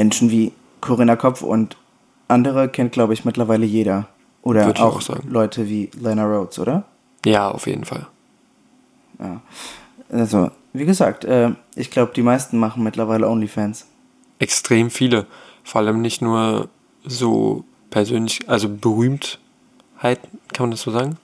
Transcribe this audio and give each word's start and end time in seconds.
Menschen 0.00 0.30
wie 0.30 0.52
Corinna 0.80 1.14
Kopf 1.14 1.42
und 1.42 1.76
andere 2.26 2.70
kennt, 2.70 2.92
glaube 2.92 3.12
ich, 3.12 3.26
mittlerweile 3.26 3.66
jeder. 3.66 4.08
Oder 4.42 4.64
Würde 4.64 4.80
auch, 4.82 5.06
auch. 5.10 5.18
Leute 5.28 5.68
wie 5.68 5.90
Lena 6.00 6.24
Rhodes, 6.24 6.58
oder? 6.58 6.84
Ja, 7.26 7.50
auf 7.50 7.66
jeden 7.66 7.84
Fall. 7.84 8.06
Ja. 9.18 9.42
Also, 10.10 10.50
wie 10.72 10.86
gesagt, 10.86 11.26
äh, 11.26 11.50
ich 11.74 11.90
glaube, 11.90 12.12
die 12.16 12.22
meisten 12.22 12.56
machen 12.58 12.82
mittlerweile 12.82 13.28
OnlyFans. 13.28 13.84
Extrem 14.38 14.88
viele. 14.90 15.26
Vor 15.64 15.82
allem 15.82 16.00
nicht 16.00 16.22
nur 16.22 16.70
so 17.04 17.64
persönlich, 17.90 18.48
also 18.48 18.70
Berühmtheiten, 18.70 20.38
kann 20.54 20.64
man 20.64 20.70
das 20.70 20.80
so 20.80 20.90
sagen? 20.92 21.18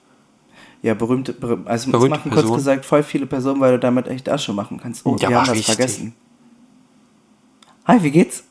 Ja, 0.83 0.93
berühmte, 0.93 1.33
berühm- 1.33 1.65
also 1.65 1.87
es 1.87 1.91
Berühmte 1.91 2.09
machen 2.11 2.29
kurz 2.29 2.41
Personen. 2.43 2.57
gesagt 2.59 2.85
voll 2.85 3.01
viele 3.01 3.25
Personen, 3.25 3.59
weil 3.59 3.71
du 3.71 3.79
damit 3.79 4.07
echt 4.07 4.29
Asche 4.29 4.53
machen 4.53 4.79
kannst. 4.79 5.03
Oh, 5.03 5.15
Ja, 5.19 5.29
wir 5.29 5.37
haben 5.37 5.47
was 5.47 5.55
richtig. 5.55 5.65
vergessen. 5.65 6.13
Hi, 7.87 8.03
wie 8.03 8.11
geht's? 8.11 8.43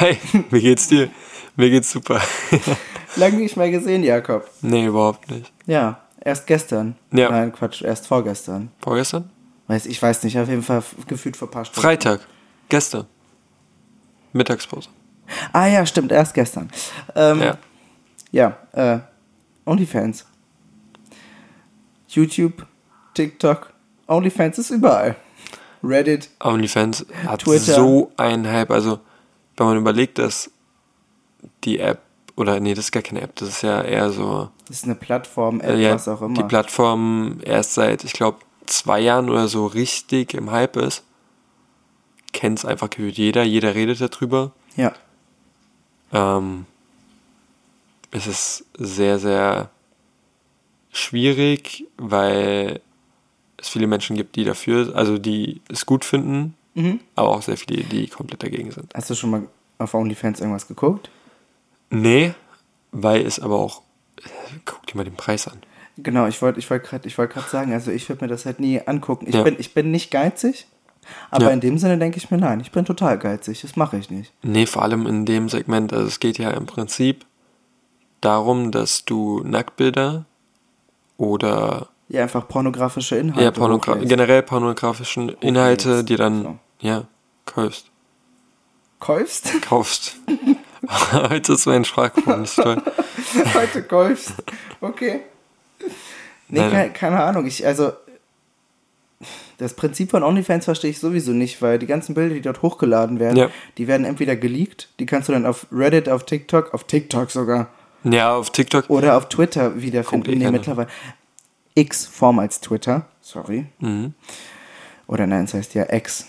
Hi, 0.00 0.16
wie 0.50 0.60
geht's 0.60 0.88
dir? 0.88 1.10
Mir 1.56 1.70
geht's 1.70 1.90
super. 1.90 2.20
Lange 3.16 3.36
nicht 3.36 3.56
mehr 3.56 3.70
gesehen, 3.70 4.02
Jakob. 4.04 4.48
nee, 4.62 4.86
überhaupt 4.86 5.30
nicht. 5.30 5.52
Ja, 5.66 6.00
erst 6.24 6.46
gestern. 6.46 6.96
Ja. 7.12 7.30
Nein, 7.30 7.52
Quatsch, 7.52 7.82
erst 7.82 8.06
vorgestern. 8.06 8.70
Vorgestern? 8.80 9.30
Weiß, 9.66 9.86
ich 9.86 10.00
weiß 10.00 10.22
nicht, 10.24 10.38
auf 10.38 10.48
jeden 10.48 10.62
Fall 10.62 10.82
gefühlt 11.06 11.36
vor 11.36 11.48
ein 11.48 11.50
paar 11.50 11.64
Stunden. 11.64 11.80
Freitag. 11.82 12.20
Gestern. 12.68 13.06
Mittagspause. 14.32 14.88
Ah 15.52 15.66
ja, 15.66 15.84
stimmt, 15.84 16.10
erst 16.12 16.34
gestern. 16.34 16.70
Ähm, 17.14 17.40
Ja. 17.40 17.58
Ja, 18.30 18.56
äh, 18.72 18.98
OnlyFans. 19.66 20.24
YouTube, 22.08 22.66
TikTok, 23.14 23.70
OnlyFans 24.06 24.58
ist 24.58 24.70
überall. 24.70 25.16
Reddit, 25.84 26.30
OnlyFans 26.42 27.04
hat 27.26 27.42
Twitter. 27.42 27.74
so 27.74 28.10
einen 28.16 28.46
Hype. 28.50 28.70
Also, 28.70 29.00
wenn 29.56 29.66
man 29.66 29.76
überlegt, 29.76 30.18
dass 30.18 30.50
die 31.64 31.78
App, 31.78 32.00
oder 32.36 32.60
nee, 32.60 32.74
das 32.74 32.86
ist 32.86 32.92
gar 32.92 33.02
keine 33.02 33.20
App, 33.20 33.34
das 33.36 33.48
ist 33.48 33.62
ja 33.62 33.82
eher 33.82 34.10
so, 34.10 34.50
das 34.66 34.78
ist 34.78 34.84
eine 34.84 34.94
Plattform, 34.94 35.60
App, 35.60 35.78
ja, 35.78 35.94
was 35.94 36.08
auch 36.08 36.22
immer. 36.22 36.34
die 36.34 36.44
Plattform 36.44 37.40
erst 37.44 37.74
seit, 37.74 38.04
ich 38.04 38.12
glaube, 38.12 38.38
zwei 38.66 39.00
Jahren 39.00 39.28
oder 39.28 39.48
so 39.48 39.66
richtig 39.66 40.34
im 40.34 40.50
Hype 40.50 40.76
ist. 40.76 41.04
Kennt 42.32 42.60
es 42.60 42.64
einfach 42.64 42.88
jeder, 42.96 43.42
jeder 43.42 43.74
redet 43.74 44.00
darüber. 44.00 44.52
ja, 44.76 44.92
Ähm, 46.12 46.64
es 48.10 48.26
ist 48.26 48.64
sehr, 48.78 49.18
sehr 49.18 49.70
schwierig, 50.92 51.86
weil 51.96 52.80
es 53.56 53.68
viele 53.68 53.86
Menschen 53.86 54.16
gibt, 54.16 54.36
die 54.36 54.44
dafür, 54.44 54.94
also 54.94 55.18
die 55.18 55.60
es 55.68 55.86
gut 55.86 56.04
finden, 56.04 56.54
Mhm. 56.74 57.00
aber 57.16 57.28
auch 57.28 57.42
sehr 57.42 57.56
viele, 57.56 57.84
die 57.84 58.06
komplett 58.08 58.42
dagegen 58.42 58.70
sind. 58.70 58.92
Hast 58.94 59.10
du 59.10 59.14
schon 59.14 59.30
mal 59.30 59.42
auf 59.78 59.92
OnlyFans 59.94 60.40
irgendwas 60.40 60.66
geguckt? 60.68 61.10
Nee, 61.90 62.32
weil 62.92 63.26
es 63.26 63.38
aber 63.40 63.56
auch, 63.58 63.82
guck 64.64 64.86
dir 64.86 64.96
mal 64.96 65.04
den 65.04 65.14
Preis 65.16 65.46
an. 65.48 65.58
Genau, 65.98 66.26
ich 66.26 66.40
wollte 66.40 66.58
ich 66.58 66.70
wollt 66.70 66.84
gerade 66.84 67.06
ich 67.06 67.18
wollt 67.18 67.32
sagen, 67.50 67.72
also 67.74 67.90
ich 67.90 68.08
würde 68.08 68.24
mir 68.24 68.28
das 68.28 68.46
halt 68.46 68.60
nie 68.60 68.80
angucken. 68.80 69.26
Ich, 69.28 69.34
Ja. 69.34 69.42
bin, 69.42 69.56
ich 69.58 69.74
bin 69.74 69.90
nicht 69.90 70.10
geizig, 70.10 70.66
aber 71.30 71.46
Ja. 71.46 71.50
in 71.50 71.60
dem 71.60 71.76
Sinne 71.76 71.98
denke 71.98 72.16
ich 72.16 72.30
mir, 72.30 72.38
nein, 72.38 72.60
ich 72.60 72.72
bin 72.72 72.86
total 72.86 73.18
geizig, 73.18 73.60
das 73.60 73.76
mache 73.76 73.98
ich 73.98 74.08
nicht. 74.08 74.32
Nee, 74.42 74.64
vor 74.64 74.82
allem 74.82 75.06
in 75.06 75.26
dem 75.26 75.50
Segment, 75.50 75.92
also 75.92 76.06
es 76.06 76.18
geht 76.20 76.38
ja 76.38 76.50
im 76.52 76.64
Prinzip 76.64 77.26
darum, 78.22 78.70
dass 78.70 79.04
du 79.04 79.42
Nacktbilder 79.44 80.24
oder 81.18 81.88
Ja, 82.12 82.22
einfach 82.24 82.46
pornografische 82.46 83.16
Inhalte. 83.16 83.42
ja, 83.42 83.50
pornogra 83.50 83.94
generell 83.96 84.42
pornografischen 84.42 85.30
Inhalte, 85.40 86.04
die 86.04 86.16
dann, 86.16 86.42
So. 86.42 86.58
ja, 86.80 87.04
kaufst. 87.46 87.86
Kaufst? 89.00 89.50
kaufst. 89.62 90.16
Heute 91.12 91.54
ist 91.54 91.64
mein 91.66 91.84
Sprachprogramm 91.86 92.42
nicht 92.42 92.54
toll. 92.56 92.82
Heute 93.54 93.82
kaufst. 93.84 94.34
Okay. 94.82 95.20
Nee, 96.48 96.60
keine, 96.68 96.90
keine 96.92 97.22
Ahnung. 97.22 97.46
Ich, 97.46 97.64
also, 97.66 97.92
das 99.56 99.72
Prinzip 99.74 100.10
von 100.10 100.22
OnlyFans 100.22 100.66
verstehe 100.66 100.90
ich 100.90 100.98
sowieso 100.98 101.32
nicht, 101.32 101.62
weil 101.62 101.78
die 101.78 101.86
ganzen 101.86 102.14
Bilder, 102.14 102.34
die 102.34 102.40
dort 102.42 102.60
hochgeladen 102.60 103.20
werden, 103.20 103.36
Ja. 103.38 103.48
die 103.78 103.86
werden 103.88 104.04
entweder 104.04 104.36
geleakt, 104.36 104.88
die 104.98 105.06
kannst 105.06 105.28
du 105.28 105.32
dann 105.32 105.46
auf 105.46 105.66
Reddit, 105.72 106.10
auf 106.10 106.26
TikTok, 106.26 106.74
auf 106.74 106.84
TikTok 106.84 107.30
sogar, 107.30 107.68
Ja, 108.04 108.34
auf 108.34 108.50
TikTok. 108.50 108.90
oder 108.90 109.16
auf 109.16 109.28
Twitter 109.30 109.80
wiederfinden. 109.80 110.30
eh 110.32 110.36
Nee, 110.36 110.50
mittlerweile. 110.50 110.88
X 111.74 112.06
Form 112.06 112.38
als 112.38 112.60
Twitter, 112.60 113.06
sorry. 113.20 113.66
Mhm. 113.78 114.14
Oder 115.06 115.26
nein, 115.26 115.44
es 115.44 115.54
heißt 115.54 115.74
ja 115.74 115.92
X. 115.92 116.26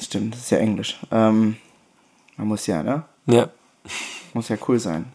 Stimmt, 0.00 0.34
das 0.34 0.42
ist 0.42 0.50
ja 0.50 0.58
Englisch. 0.58 0.98
Ähm, 1.10 1.56
man 2.36 2.48
muss 2.48 2.66
ja, 2.66 2.82
ne? 2.82 3.04
Ja. 3.26 3.50
Muss 4.32 4.48
ja 4.48 4.56
cool 4.68 4.78
sein. 4.78 5.06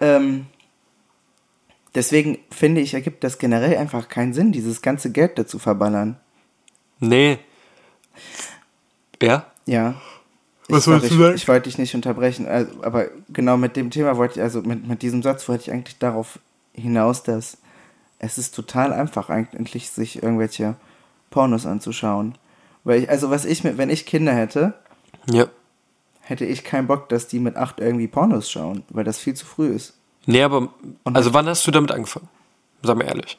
Ähm, 0.00 0.46
deswegen 1.94 2.38
finde 2.50 2.80
ich, 2.80 2.94
ergibt 2.94 3.22
das 3.24 3.38
generell 3.38 3.76
einfach 3.76 4.08
keinen 4.08 4.32
Sinn, 4.32 4.52
dieses 4.52 4.82
ganze 4.82 5.12
Geld 5.12 5.38
dazu 5.38 5.58
verballern. 5.58 6.16
Nee. 7.00 7.38
Ja? 9.22 9.46
Ja. 9.66 9.94
Was 10.68 10.86
ich, 10.86 10.92
wolltest 10.92 11.10
du 11.12 11.14
ich, 11.14 11.20
sagen? 11.20 11.36
ich 11.36 11.48
wollte 11.48 11.68
dich 11.68 11.78
nicht 11.78 11.94
unterbrechen, 11.94 12.46
also, 12.46 12.82
aber 12.82 13.06
genau 13.30 13.56
mit 13.56 13.76
dem 13.76 13.90
Thema 13.90 14.16
wollte 14.16 14.38
ich, 14.38 14.42
also 14.42 14.60
mit, 14.62 14.86
mit 14.86 15.02
diesem 15.02 15.22
Satz 15.22 15.48
wollte 15.48 15.62
ich 15.62 15.72
eigentlich 15.72 15.98
darauf 15.98 16.38
hinaus, 16.74 17.22
dass 17.22 17.58
es 18.18 18.38
ist 18.38 18.54
total 18.54 18.92
einfach 18.92 19.30
eigentlich, 19.30 19.90
sich 19.90 20.22
irgendwelche 20.22 20.74
Pornos 21.30 21.66
anzuschauen. 21.66 22.36
Weil 22.84 23.02
ich, 23.04 23.10
also 23.10 23.30
was 23.30 23.44
ich 23.44 23.64
mit, 23.64 23.78
wenn 23.78 23.90
ich 23.90 24.06
Kinder 24.06 24.32
hätte, 24.34 24.74
Ja. 25.30 25.46
hätte 26.20 26.44
ich 26.44 26.64
keinen 26.64 26.86
Bock, 26.86 27.08
dass 27.08 27.28
die 27.28 27.38
mit 27.38 27.56
acht 27.56 27.80
irgendwie 27.80 28.08
Pornos 28.08 28.50
schauen, 28.50 28.82
weil 28.90 29.04
das 29.04 29.18
viel 29.18 29.34
zu 29.34 29.46
früh 29.46 29.68
ist. 29.68 29.94
Nee, 30.26 30.42
aber, 30.42 30.68
also 31.04 31.32
wann 31.34 31.46
hast 31.48 31.66
du 31.66 31.70
damit 31.70 31.90
angefangen? 31.90 32.28
Sag 32.82 32.96
mal 32.96 33.04
ehrlich. 33.04 33.38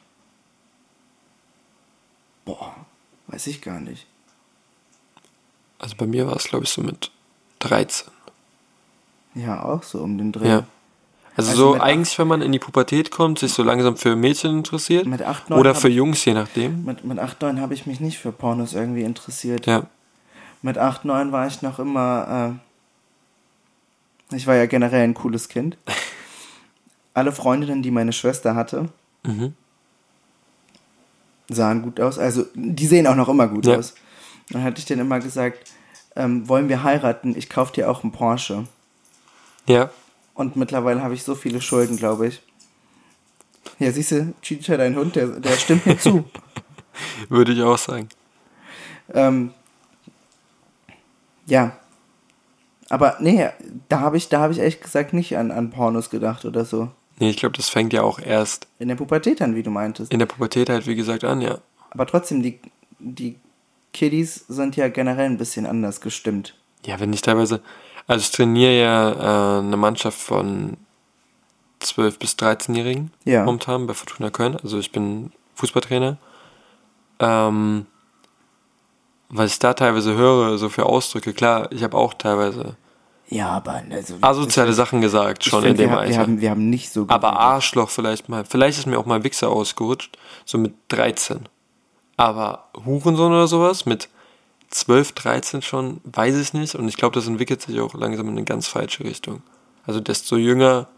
Boah, 2.44 2.74
weiß 3.28 3.46
ich 3.46 3.62
gar 3.62 3.80
nicht. 3.80 4.06
Also 5.78 5.96
bei 5.96 6.06
mir 6.06 6.26
war 6.26 6.36
es, 6.36 6.44
glaube 6.44 6.64
ich, 6.64 6.70
so 6.70 6.82
mit 6.82 7.10
13. 7.60 8.10
Ja, 9.34 9.62
auch 9.64 9.82
so 9.82 10.00
um 10.02 10.18
den 10.18 10.32
Dreh. 10.32 10.48
Ja. 10.48 10.64
Also, 11.36 11.50
Also 11.50 11.74
so 11.74 11.80
eigentlich, 11.80 12.18
wenn 12.18 12.28
man 12.28 12.42
in 12.42 12.52
die 12.52 12.58
Pubertät 12.58 13.10
kommt, 13.10 13.38
sich 13.38 13.52
so 13.52 13.62
langsam 13.62 13.96
für 13.96 14.16
Mädchen 14.16 14.58
interessiert. 14.58 15.06
Mit 15.06 15.22
acht, 15.22 15.48
neun 15.48 15.60
oder 15.60 15.70
hab 15.70 15.76
für 15.80 15.88
Jungs, 15.88 16.24
je 16.24 16.34
nachdem. 16.34 16.84
Mit, 16.84 17.04
mit 17.04 17.18
8, 17.18 17.40
9 17.40 17.60
habe 17.60 17.72
ich 17.74 17.86
mich 17.86 18.00
nicht 18.00 18.18
für 18.18 18.32
Pornos 18.32 18.74
irgendwie 18.74 19.02
interessiert. 19.04 19.66
Ja. 19.66 19.84
Mit 20.62 20.76
8, 20.76 21.04
9 21.04 21.32
war 21.32 21.46
ich 21.46 21.62
noch 21.62 21.78
immer. 21.78 22.58
Äh, 24.32 24.36
ich 24.36 24.46
war 24.46 24.54
ja 24.56 24.66
generell 24.66 25.02
ein 25.04 25.14
cooles 25.14 25.48
Kind. 25.48 25.78
Alle 27.14 27.32
Freundinnen, 27.32 27.82
die 27.82 27.90
meine 27.90 28.12
Schwester 28.12 28.54
hatte, 28.54 28.88
Mhm. 29.24 29.54
sahen 31.48 31.82
gut 31.82 32.00
aus. 32.00 32.18
Also, 32.18 32.44
die 32.54 32.86
sehen 32.86 33.06
auch 33.06 33.14
noch 33.16 33.28
immer 33.28 33.48
gut 33.48 33.66
Ja. 33.66 33.76
aus. 33.78 33.94
Dann 34.50 34.62
hatte 34.62 34.78
ich 34.78 34.84
denen 34.84 35.02
immer 35.02 35.20
gesagt: 35.20 35.70
ähm, 36.16 36.48
Wollen 36.48 36.68
wir 36.68 36.82
heiraten? 36.82 37.36
Ich 37.36 37.48
kauf 37.48 37.72
dir 37.72 37.90
auch 37.90 38.02
einen 38.02 38.12
Porsche. 38.12 38.66
Ja. 39.66 39.90
Und 40.40 40.56
mittlerweile 40.56 41.02
habe 41.02 41.12
ich 41.12 41.22
so 41.22 41.34
viele 41.34 41.60
Schulden, 41.60 41.98
glaube 41.98 42.28
ich. 42.28 42.40
Ja, 43.78 43.92
siehst 43.92 44.12
du, 44.12 44.32
Chicha, 44.40 44.78
dein 44.78 44.96
Hund, 44.96 45.14
der, 45.14 45.26
der 45.26 45.52
stimmt 45.52 45.84
mir 45.84 45.98
zu. 45.98 46.24
Würde 47.28 47.52
ich 47.52 47.60
auch 47.60 47.76
sagen. 47.76 48.08
Ähm, 49.12 49.52
ja. 51.44 51.76
Aber 52.88 53.18
nee, 53.20 53.50
da 53.90 54.00
habe 54.00 54.16
ich, 54.16 54.30
da 54.30 54.40
habe 54.40 54.54
ich 54.54 54.60
ehrlich 54.60 54.80
gesagt 54.80 55.12
nicht 55.12 55.36
an, 55.36 55.50
an 55.50 55.68
Pornos 55.68 56.08
gedacht 56.08 56.46
oder 56.46 56.64
so. 56.64 56.88
Nee, 57.18 57.28
ich 57.28 57.36
glaube, 57.36 57.58
das 57.58 57.68
fängt 57.68 57.92
ja 57.92 58.00
auch 58.00 58.18
erst 58.18 58.66
In 58.78 58.88
der 58.88 58.96
Pubertät 58.96 59.42
dann, 59.42 59.54
wie 59.54 59.62
du 59.62 59.70
meintest. 59.70 60.10
in 60.10 60.20
der 60.20 60.26
Pubertät 60.26 60.70
halt, 60.70 60.86
wie 60.86 60.96
gesagt, 60.96 61.22
an, 61.22 61.42
ja. 61.42 61.58
Aber 61.90 62.06
trotzdem, 62.06 62.42
die, 62.42 62.60
die 62.98 63.36
Kiddies 63.92 64.46
sind 64.48 64.74
ja 64.74 64.88
generell 64.88 65.26
ein 65.26 65.36
bisschen 65.36 65.66
anders 65.66 66.00
gestimmt. 66.00 66.54
Ja, 66.86 66.98
wenn 66.98 67.12
ich 67.12 67.20
teilweise, 67.20 67.60
also 68.06 68.22
ich 68.22 68.30
trainiere 68.30 68.72
ja 68.80 69.10
äh, 69.12 69.58
eine 69.60 69.76
Mannschaft 69.76 70.18
von 70.18 70.76
12- 71.82 72.18
bis 72.18 72.32
13-Jährigen 72.34 73.10
Ja. 73.24 73.44
momentan 73.44 73.86
bei 73.86 73.94
Fortuna 73.94 74.30
Köln. 74.30 74.56
Also 74.62 74.78
ich 74.78 74.92
bin 74.92 75.32
Fußballtrainer. 75.54 76.16
Ähm, 77.18 77.86
was 79.28 79.52
ich 79.52 79.58
da 79.58 79.74
teilweise 79.74 80.14
höre, 80.14 80.58
so 80.58 80.68
für 80.68 80.86
Ausdrücke, 80.86 81.32
klar, 81.32 81.70
ich 81.70 81.82
habe 81.84 81.96
auch 81.96 82.14
teilweise 82.14 82.76
Ja, 83.28 83.48
aber 83.50 83.82
also, 83.90 84.16
asoziale 84.20 84.72
Sachen 84.72 85.00
gesagt, 85.00 85.44
schon 85.44 85.62
find, 85.62 85.78
in 85.78 85.84
dem 85.86 85.90
wir, 85.90 85.98
Alter. 86.00 86.12
wir, 86.12 86.18
haben, 86.18 86.40
wir 86.40 86.50
haben 86.50 86.68
nicht 86.70 86.90
so 86.92 87.04
Aber. 87.08 87.38
Arschloch 87.38 87.90
vielleicht 87.90 88.28
mal. 88.28 88.44
Vielleicht 88.44 88.78
ist 88.78 88.86
mir 88.86 88.98
auch 88.98 89.06
mal 89.06 89.22
Wichser 89.22 89.50
ausgerutscht, 89.50 90.18
so 90.44 90.58
mit 90.58 90.74
13. 90.88 91.48
Aber 92.16 92.68
Hurensohn 92.84 93.32
oder 93.32 93.46
sowas 93.46 93.86
mit 93.86 94.08
12, 94.70 95.12
13 95.12 95.62
schon, 95.62 96.00
weiß 96.04 96.36
ich 96.36 96.52
nicht. 96.54 96.74
Und 96.74 96.88
ich 96.88 96.96
glaube, 96.96 97.14
das 97.14 97.26
entwickelt 97.26 97.62
sich 97.62 97.80
auch 97.80 97.94
langsam 97.94 98.28
in 98.28 98.36
eine 98.36 98.44
ganz 98.44 98.68
falsche 98.68 99.04
Richtung. 99.04 99.42
Also 99.86 100.00
desto 100.00 100.36
jünger 100.36 100.88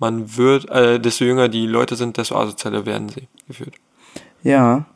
man 0.00 0.36
wird, 0.36 0.68
äh, 0.70 0.98
desto 0.98 1.24
jünger 1.24 1.48
die 1.48 1.66
Leute 1.66 1.94
sind, 1.94 2.16
desto 2.16 2.34
asozialer 2.36 2.86
werden 2.86 3.10
sie 3.10 3.28
gefühlt. 3.46 3.74
Ja. 4.42 4.86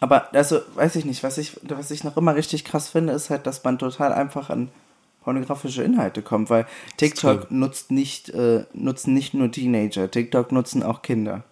Aber 0.00 0.32
also, 0.32 0.60
weiß 0.76 0.94
ich 0.94 1.04
nicht, 1.04 1.24
was 1.24 1.36
ich, 1.36 1.58
was 1.64 1.90
ich 1.90 2.04
noch 2.04 2.16
immer 2.16 2.36
richtig 2.36 2.64
krass 2.64 2.88
finde, 2.88 3.12
ist 3.12 3.30
halt, 3.30 3.46
dass 3.48 3.64
man 3.64 3.78
total 3.78 4.12
einfach 4.12 4.48
an 4.50 4.70
pornografische 5.24 5.82
Inhalte 5.82 6.22
kommt, 6.22 6.48
weil 6.48 6.66
TikTok 6.96 7.50
nutzt 7.50 7.90
nicht, 7.90 8.28
äh, 8.30 8.64
nutzen 8.72 9.14
nicht 9.14 9.34
nur 9.34 9.50
Teenager, 9.50 10.08
TikTok 10.08 10.52
nutzen 10.52 10.84
auch 10.84 11.02
Kinder. 11.02 11.42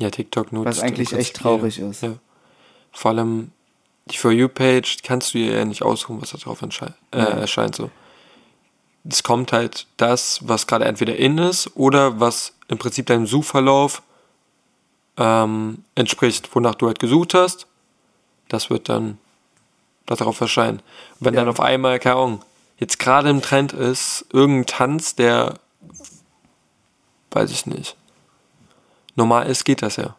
Ja, 0.00 0.10
TikTok 0.10 0.52
nutzt. 0.52 0.66
Was 0.66 0.80
eigentlich 0.80 1.12
echt 1.12 1.36
traurig 1.36 1.78
ist. 1.78 2.02
Ja. 2.02 2.14
Vor 2.90 3.12
allem 3.12 3.52
die 4.10 4.16
For 4.16 4.30
You-Page 4.32 4.98
kannst 5.02 5.34
du 5.34 5.38
dir 5.38 5.58
ja 5.58 5.64
nicht 5.64 5.82
aussuchen, 5.82 6.20
was 6.20 6.30
da 6.30 6.38
drauf 6.38 6.62
äh, 6.62 7.18
erscheint. 7.18 7.76
So. 7.76 7.90
Es 9.08 9.22
kommt 9.22 9.52
halt 9.52 9.86
das, 9.96 10.40
was 10.42 10.66
gerade 10.66 10.84
entweder 10.84 11.16
in 11.16 11.38
ist 11.38 11.74
oder 11.76 12.20
was 12.20 12.54
im 12.68 12.78
Prinzip 12.78 13.06
deinem 13.06 13.26
Suchverlauf 13.26 14.02
ähm, 15.16 15.84
entspricht, 15.94 16.54
wonach 16.54 16.74
du 16.74 16.86
halt 16.86 16.98
gesucht 16.98 17.34
hast. 17.34 17.66
Das 18.48 18.70
wird 18.70 18.88
dann 18.88 19.18
darauf 20.06 20.40
erscheinen. 20.40 20.78
Und 21.18 21.26
wenn 21.26 21.34
Ja. 21.34 21.40
dann 21.40 21.48
auf 21.48 21.60
einmal, 21.60 21.98
keine 21.98 22.16
Ahnung, 22.16 22.44
jetzt 22.78 22.98
gerade 22.98 23.30
im 23.30 23.42
Trend 23.42 23.72
ist, 23.72 24.26
irgendein 24.32 24.66
Tanz, 24.66 25.14
der, 25.14 25.54
weiß 27.30 27.50
ich 27.50 27.66
nicht, 27.66 27.96
normal 29.14 29.46
ist, 29.46 29.64
geht 29.64 29.82
das 29.82 29.96
ja. 29.96 30.16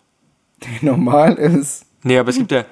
Normal 0.82 1.34
ist. 1.36 1.86
Nee, 2.04 2.18
aber 2.18 2.30
es 2.30 2.38
gibt 2.38 2.52
ja 2.52 2.66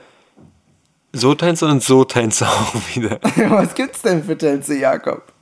so 1.12 1.36
Tänze 1.36 1.66
und 1.66 1.84
so 1.84 2.04
Tänze 2.04 2.48
auch 2.50 2.74
wieder. 2.96 3.20
Was 3.50 3.76
gibt's 3.76 4.02
denn 4.02 4.24
für 4.24 4.38
Tänze, 4.38 4.78
Jakob? 4.78 5.34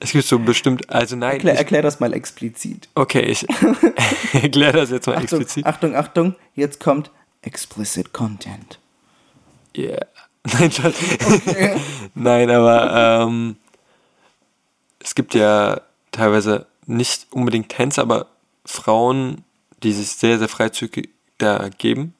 Es 0.00 0.10
gibt 0.10 0.26
so 0.26 0.40
bestimmt, 0.40 0.90
also 0.90 1.14
nein, 1.14 1.34
Erklär, 1.34 1.52
ich, 1.54 1.58
erklär 1.60 1.82
das 1.82 2.00
mal 2.00 2.12
explizit. 2.12 2.88
okay, 2.96 3.20
ich 3.20 3.46
erkläre 4.32 4.78
das 4.78 4.90
jetzt 4.90 5.06
mal 5.06 5.12
Achtung, 5.12 5.40
explizit. 5.40 5.64
Achtung, 5.66 5.94
Achtung, 5.94 6.34
jetzt 6.54 6.80
kommt 6.80 7.12
explicit 7.42 8.12
Content. 8.12 8.80
Yeah. 9.76 10.06
Nein, 10.42 10.72
Schatz. 10.72 10.96
Nein, 12.14 12.50
aber 12.50 13.26
ähm, 13.26 13.56
es 14.98 15.14
gibt 15.14 15.34
ja 15.34 15.80
teilweise 16.10 16.66
nicht 16.86 17.28
unbedingt 17.30 17.68
Tänze, 17.68 18.00
aber 18.00 18.26
Frauen, 18.64 19.44
die 19.82 19.92
sich 19.92 20.10
sehr, 20.10 20.38
sehr 20.38 20.48
freizügig 20.48 21.10
da 21.38 21.68
geben. 21.68 22.14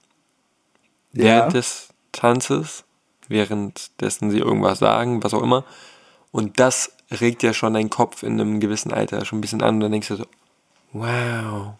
Ja. 1.14 1.24
Während 1.24 1.54
des 1.54 1.88
Tanzes, 2.12 2.84
währenddessen 3.28 4.30
sie 4.30 4.38
irgendwas 4.38 4.78
sagen, 4.78 5.22
was 5.22 5.34
auch 5.34 5.42
immer. 5.42 5.64
Und 6.30 6.58
das 6.60 6.92
regt 7.10 7.42
ja 7.42 7.52
schon 7.54 7.74
deinen 7.74 7.90
Kopf 7.90 8.22
in 8.22 8.40
einem 8.40 8.60
gewissen 8.60 8.92
Alter 8.92 9.24
schon 9.24 9.38
ein 9.38 9.40
bisschen 9.40 9.62
an 9.62 9.76
und 9.76 9.80
dann 9.80 9.92
denkst 9.92 10.08
du 10.08 10.16
so, 10.16 10.26
wow, 10.92 11.74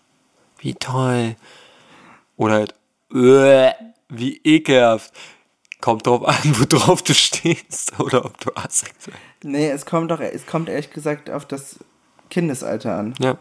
wie 0.58 0.74
toll. 0.74 1.36
Oder 2.36 2.54
halt, 2.54 2.74
"Uäh, 3.12 3.72
wie 4.08 4.40
ekelhaft. 4.44 5.12
Kommt 5.80 6.06
drauf 6.06 6.26
an, 6.26 6.36
worauf 6.72 7.02
du 7.02 7.12
stehst 7.14 7.98
oder 8.00 8.24
ob 8.24 8.38
du 8.40 8.50
asexuell 8.54 9.16
Nee, 9.42 9.68
es 9.68 9.84
kommt 9.84 10.10
doch, 10.10 10.20
es 10.20 10.46
kommt 10.46 10.68
ehrlich 10.68 10.90
gesagt 10.90 11.28
auf 11.28 11.44
das 11.44 11.78
Kindesalter 12.30 12.96
an. 12.96 13.14
Ja. 13.18 13.36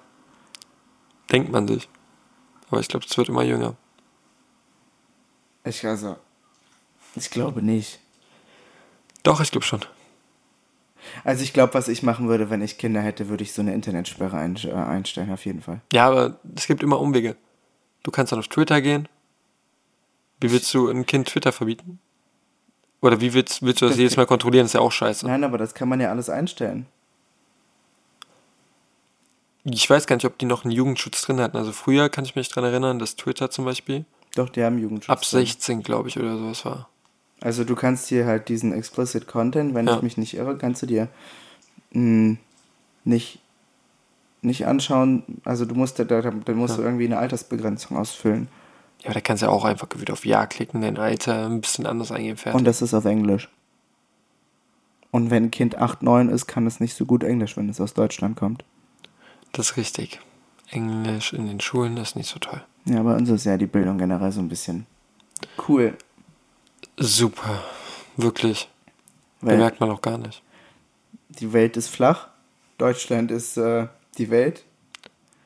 Denkt 1.31 1.51
man 1.51 1.68
sich. 1.68 1.88
Aber 2.69 2.81
ich 2.81 2.88
glaube, 2.90 3.06
es 3.10 3.18
wird 3.18 3.30
immer 3.30 3.44
jünger. 3.44 3.75
Ich 5.65 5.86
also, 5.86 6.18
ich 7.15 7.30
glaube 7.30 7.62
nicht. 7.62 8.00
Doch, 9.24 9.39
ich 9.39 9.51
glaube 9.51 9.65
schon. 9.65 9.81
Also 11.24 11.44
ich 11.44 11.54
glaube, 11.54 11.74
was 11.74 11.88
ich 11.88 12.04
machen 12.04 12.27
würde, 12.27 12.50
wenn 12.50 12.62
ich 12.62 12.77
Kinder 12.77 13.01
hätte, 13.01 13.30
würde 13.30 13.44
ich 13.44 13.54
so 13.54 13.62
eine 13.62 13.74
Internetsperre 13.74 14.38
ein, 14.38 14.57
äh, 14.63 14.71
einstellen, 14.71 15.31
auf 15.31 15.45
jeden 15.45 15.62
Fall. 15.62 15.81
Ja, 15.92 16.07
aber 16.07 16.38
es 16.56 16.68
gibt 16.68 16.83
immer 16.83 17.00
Umwege. 17.00 17.36
Du 18.04 18.12
kannst 18.12 18.31
dann 18.31 18.39
auf 18.39 18.48
Twitter 18.48 18.81
gehen. 18.81 19.07
Wie 20.39 20.51
willst 20.51 20.74
du 20.74 20.89
ein 20.89 21.06
Kind 21.06 21.30
Twitter 21.30 21.51
verbieten? 21.51 22.00
Oder 23.01 23.21
wie 23.21 23.33
willst, 23.33 23.62
willst 23.62 23.81
du 23.81 23.86
das 23.86 23.94
Das 23.94 24.00
jedes 24.00 24.18
Mal 24.18 24.25
kontrollieren? 24.25 24.63
Das 24.63 24.71
ist 24.71 24.75
ja 24.75 24.81
auch 24.81 24.92
scheiße. 24.92 25.25
Nein, 25.27 25.44
aber 25.44 25.57
das 25.57 25.74
kann 25.74 25.89
man 25.89 26.00
ja 26.00 26.09
alles 26.09 26.30
einstellen. 26.30 26.86
Ich 29.66 29.89
weiß 29.89 30.07
gar 30.07 30.18
nicht, 30.18 30.25
ob 30.25 30.38
die 30.38 30.45
noch 30.45 30.66
einen 30.66 30.71
Jugendschutz 30.71 31.21
drin 31.21 31.39
hatten. 31.39 31.56
Also 31.56 31.71
früher 31.71 32.09
kann 32.09 32.25
ich 32.25 32.36
mich 32.36 32.50
daran 32.50 32.69
erinnern, 32.69 33.00
dass 33.00 33.16
Twitter 33.16 33.50
zum 33.50 33.63
Beispiel 33.63 34.06
Doch, 34.35 34.50
die 34.50 34.63
haben 34.63 34.77
Jugendschutz. 34.80 35.09
ab 35.09 35.21
drin. 35.21 35.39
16, 35.45 35.83
glaube 35.83 36.09
ich, 36.09 36.18
oder 36.19 36.38
sowas 36.38 36.65
war. 36.65 36.89
Also 37.41 37.63
du 37.63 37.75
kannst 37.75 38.07
hier 38.07 38.25
halt 38.25 38.50
diesen 38.50 38.74
explicit 38.74 39.27
Content, 39.27 39.74
wenn 39.74 39.85
Ja. 39.88 39.95
ich 39.97 40.01
mich 40.01 40.18
nicht 40.18 40.35
irre, 40.35 40.57
kannst 40.57 40.81
du 40.81 40.85
dir 40.85 41.07
mh, 41.91 42.38
nicht, 43.03 43.39
nicht 44.41 44.65
anschauen. 44.65 45.24
Also 45.44 45.65
du 45.65 45.75
musst 45.75 46.00
da, 46.00 46.03
da, 46.06 46.21
da 46.21 46.53
musst 46.53 46.75
Ja. 46.75 46.77
du 46.77 46.83
irgendwie 46.88 47.06
eine 47.06 47.18
Altersbegrenzung 47.19 47.97
ausfüllen. 47.97 48.47
Ja, 49.01 49.07
aber 49.07 49.15
da 49.15 49.21
kannst 49.21 49.44
du 49.44 49.47
ja 49.47 49.51
auch 49.51 49.65
einfach 49.65 49.88
wieder 49.97 50.13
auf 50.13 50.25
Ja 50.25 50.45
klicken, 50.47 50.81
dein 50.81 50.97
Alter 50.97 51.45
ein 51.47 51.59
bisschen 51.62 51.85
anders 51.85 52.12
eingeben, 52.12 52.38
fertig. 52.38 52.57
Und 52.57 52.65
das 52.65 52.81
ist 52.81 52.94
auf 52.94 53.06
Englisch. 53.06 53.50
Und 55.12 55.30
wenn 55.30 55.44
ein 55.45 55.51
Kind 55.51 55.77
8, 55.77 56.01
9 56.01 56.30
ist, 56.30 56.47
kann 56.47 56.65
es 56.65 56.80
nicht 56.80 56.95
so 56.95 57.06
gut 57.06 57.24
Englisch, 57.24 57.56
wenn 57.57 57.69
es 57.69 57.80
aus 57.81 57.94
Deutschland 57.94 58.35
kommt. 58.38 58.63
das 59.51 59.71
ist 59.71 59.77
richtig. 59.77 60.19
Englisch 60.69 61.33
in 61.33 61.48
den 61.48 61.60
Schulen 61.60 61.98
ist 61.98 62.15
nicht 62.15 62.30
so 62.30 62.39
toll. 62.39 62.63
Ja, 62.86 63.01
bei 63.04 63.15
uns 63.15 63.30
ist 63.30 63.45
ja 63.45 63.57
die 63.57 63.68
Bildung 63.68 63.98
generell 63.98 64.31
so 64.31 64.39
ein 64.42 64.50
bisschen 64.50 64.86
cool. 65.68 65.95
Super. 66.98 67.63
Wirklich. 68.18 68.69
Weil 69.42 69.56
Bemerkt 69.56 69.80
man 69.80 69.89
auch 69.92 70.01
gar 70.01 70.18
nicht. 70.18 70.42
die 71.30 71.51
Welt 71.54 71.77
ist 71.77 71.88
flach, 71.89 72.27
Deutschland 72.77 73.31
ist 73.31 73.57
äh, 73.57 73.88
die 74.18 74.30
Welt, 74.30 74.63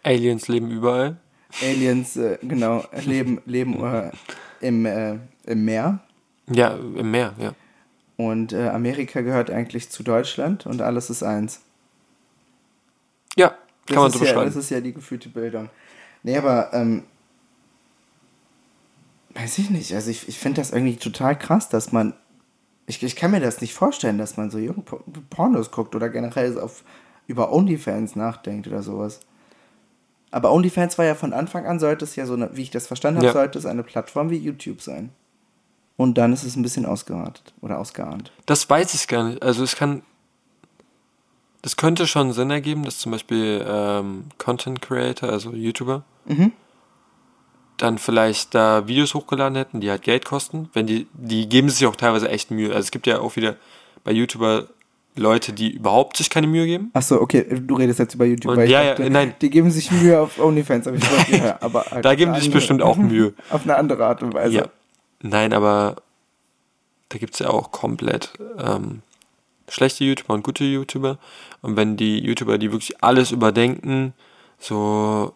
Aliens 0.03 0.47
leben 0.47 0.71
überall. 0.71 1.17
Aliens, 1.61 2.15
äh, 2.15 2.37
genau, 2.41 2.83
leben, 3.05 3.41
leben 3.45 3.83
äh, 3.83 4.11
im, 4.61 4.85
äh, 4.85 5.17
im 5.45 5.65
Meer. 5.65 5.99
Ja, 6.49 6.75
im 6.75 7.11
Meer, 7.11 7.33
ja. 7.37 7.53
Und 8.15 8.53
äh, 8.53 8.69
Amerika 8.69 9.21
gehört 9.21 9.51
eigentlich 9.51 9.89
zu 9.89 10.03
Deutschland 10.03 10.65
und 10.65 10.81
alles 10.81 11.09
ist 11.09 11.23
eins. 11.23 11.61
Ja, 13.35 13.53
kann 13.87 14.03
man 14.03 14.11
so 14.11 14.19
ja, 14.19 14.25
beschreiben. 14.25 14.45
das 14.45 14.55
ist 14.55 14.69
ja 14.69 14.79
die 14.81 14.93
gefühlte 14.93 15.29
Bildung. 15.29 15.69
Nee, 16.23 16.37
aber, 16.37 16.73
ähm, 16.73 17.03
weiß 19.35 19.57
ich 19.59 19.69
nicht. 19.69 19.93
Also 19.93 20.09
ich, 20.09 20.27
ich 20.27 20.37
finde 20.39 20.61
das 20.61 20.71
irgendwie 20.71 20.95
total 20.97 21.37
krass, 21.37 21.69
dass 21.69 21.91
man, 21.91 22.13
ich, 22.87 23.01
ich 23.03 23.15
kann 23.15 23.31
mir 23.31 23.39
das 23.39 23.61
nicht 23.61 23.73
vorstellen, 23.73 24.17
dass 24.17 24.37
man 24.37 24.49
so 24.49 24.57
junge 24.57 24.81
Por- 24.81 25.03
Pornos 25.29 25.71
guckt 25.71 25.95
oder 25.95 26.09
generell 26.09 26.59
auf, 26.59 26.83
über 27.27 27.51
OnlyFans 27.51 28.15
nachdenkt 28.15 28.67
oder 28.67 28.81
sowas. 28.81 29.19
Aber 30.31 30.51
OnlyFans 30.51 30.97
war 30.97 31.05
ja 31.05 31.15
von 31.15 31.33
Anfang 31.33 31.65
an, 31.65 31.79
sollte 31.79 32.03
es 32.05 32.15
ja 32.15 32.25
so, 32.25 32.33
eine, 32.33 32.55
wie 32.55 32.63
ich 32.63 32.71
das 32.71 32.87
verstanden 32.87 33.17
habe, 33.19 33.27
Ja. 33.27 33.33
sollte 33.33 33.59
es 33.59 33.65
eine 33.65 33.83
Plattform 33.83 34.29
wie 34.29 34.37
YouTube 34.37 34.81
sein. 34.81 35.09
Und 35.95 36.17
dann 36.17 36.31
ist 36.33 36.43
es 36.43 36.55
ein 36.55 36.61
bisschen 36.61 36.85
ausgeartet 36.85 37.53
oder 37.61 37.79
ausgeahnt. 37.79 38.31
Das 38.45 38.69
weiß 38.69 38.93
ich 38.93 39.07
gar 39.07 39.23
nicht. 39.29 39.41
Also 39.41 39.63
es 39.63 39.75
kann. 39.75 40.03
Das 41.68 41.76
könnte 41.76 42.07
schon 42.07 42.31
Sinn 42.31 42.50
ergeben, 42.50 42.86
dass 42.86 42.97
zum 42.97 43.12
Beispiel 43.12 43.62
ähm, 43.69 44.28
Content 44.38 44.81
Creator, 44.81 45.28
also 45.28 45.52
YouTuber, 45.52 46.04
Mhm. 46.26 46.54
dann 47.76 47.97
vielleicht 47.97 48.56
da 48.56 48.88
Videos 48.88 49.14
hochgeladen 49.14 49.57
hätten, 49.57 49.81
die 49.81 49.90
halt 49.90 50.02
Geld 50.02 50.24
kosten. 50.24 50.69
Wenn 50.71 50.88
die, 50.88 51.07
die 51.12 51.50
geben 51.50 51.68
sich 51.69 51.86
auch 51.86 51.97
teilweise 51.97 52.30
echt 52.30 52.52
Mühe. 52.52 52.69
Also 52.69 52.80
es 52.80 52.92
gibt 52.92 53.06
ja 53.06 53.19
auch 53.19 53.36
wieder 53.36 53.57
bei 54.06 54.14
YouTuber 54.14 54.68
Leute, 55.18 55.52
die 55.52 55.71
überhaupt 55.71 56.16
sich 56.16 56.30
keine 56.30 56.47
Mühe 56.47 56.66
geben. 56.66 56.90
Achso, 56.94 57.19
okay, 57.19 57.45
du 57.59 57.76
redest 57.76 58.00
jetzt 58.00 58.16
über 58.16 58.24
YouTube. 58.24 58.54
Und 58.57 58.66
ja, 58.69 58.81
ja, 58.83 59.09
nein. 59.09 59.33
Die 59.42 59.50
geben 59.50 59.69
sich 59.69 59.92
Mühe 59.92 60.21
auf 60.21 60.40
OnlyFans, 60.40 60.88
aber 60.88 60.95
ich 60.95 61.04
glaube, 61.04 61.45
ja, 61.47 61.57
aber 61.62 61.83
halt 61.92 62.06
Da 62.06 62.16
geben 62.16 62.33
die 62.33 62.40
sich 62.40 62.50
bestimmt 62.52 62.81
auch 62.81 62.95
Mühe. 62.95 63.33
Auf 63.50 63.64
eine 63.64 63.76
andere 63.76 64.06
Art 64.06 64.24
und 64.24 64.33
Weise. 64.33 64.56
Ja. 64.56 64.66
Nein, 65.21 65.52
aber 65.52 65.97
da 67.09 67.18
gibt 67.18 67.33
es 67.33 67.40
ja 67.42 67.50
auch 67.50 67.74
komplett 67.74 68.31
ähm, 68.57 69.02
schlechte 69.69 70.04
YouTuber 70.04 70.33
und 70.33 70.44
gute 70.44 70.64
YouTuber. 70.64 71.18
Und 71.62 71.76
wenn 71.76 71.97
die 71.97 72.19
YouTuber, 72.19 72.57
die 72.57 72.71
wirklich 72.71 73.04
alles 73.04 73.31
überdenken, 73.31 74.14
so, 74.59 75.33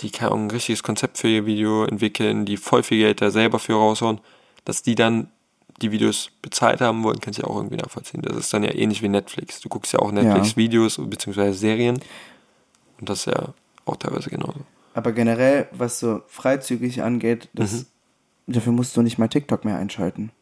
die 0.00 0.12
Ahnung, 0.20 0.46
ein 0.46 0.50
richtiges 0.50 0.82
Konzept 0.82 1.18
für 1.18 1.28
ihr 1.28 1.46
Video 1.46 1.84
entwickeln, 1.84 2.44
die 2.44 2.56
voll 2.56 2.82
viel 2.82 2.98
Geld 2.98 3.20
da 3.20 3.30
selber 3.30 3.58
für 3.58 3.74
raushauen, 3.74 4.20
dass 4.64 4.82
die 4.82 4.94
dann 4.94 5.28
die 5.80 5.92
Videos 5.92 6.30
bezahlt 6.42 6.80
haben 6.80 7.04
wollen, 7.04 7.20
kann 7.20 7.30
ich 7.30 7.38
ja 7.38 7.44
auch 7.44 7.56
irgendwie 7.56 7.76
nachvollziehen. 7.76 8.22
Das 8.22 8.36
ist 8.36 8.52
dann 8.52 8.64
ja 8.64 8.74
ähnlich 8.74 9.00
wie 9.02 9.08
Netflix. 9.08 9.60
Du 9.60 9.68
guckst 9.68 9.92
ja 9.92 10.00
auch 10.00 10.10
Netflix-Videos 10.10 11.00
bzw. 11.04 11.52
Serien. 11.52 12.00
Und 13.00 13.08
das 13.08 13.20
ist 13.20 13.26
ja 13.26 13.54
auch 13.84 13.96
teilweise 13.96 14.28
genauso. 14.28 14.58
Aber 14.94 15.12
generell, 15.12 15.68
was 15.70 16.00
so 16.00 16.22
freizügig 16.26 17.02
angeht, 17.02 17.48
das, 17.52 17.72
Mhm. 17.72 17.86
dafür 18.54 18.72
musst 18.72 18.96
du 18.96 19.02
nicht 19.02 19.18
mal 19.18 19.28
TikTok 19.28 19.64
mehr 19.64 19.76
einschalten. 19.76 20.32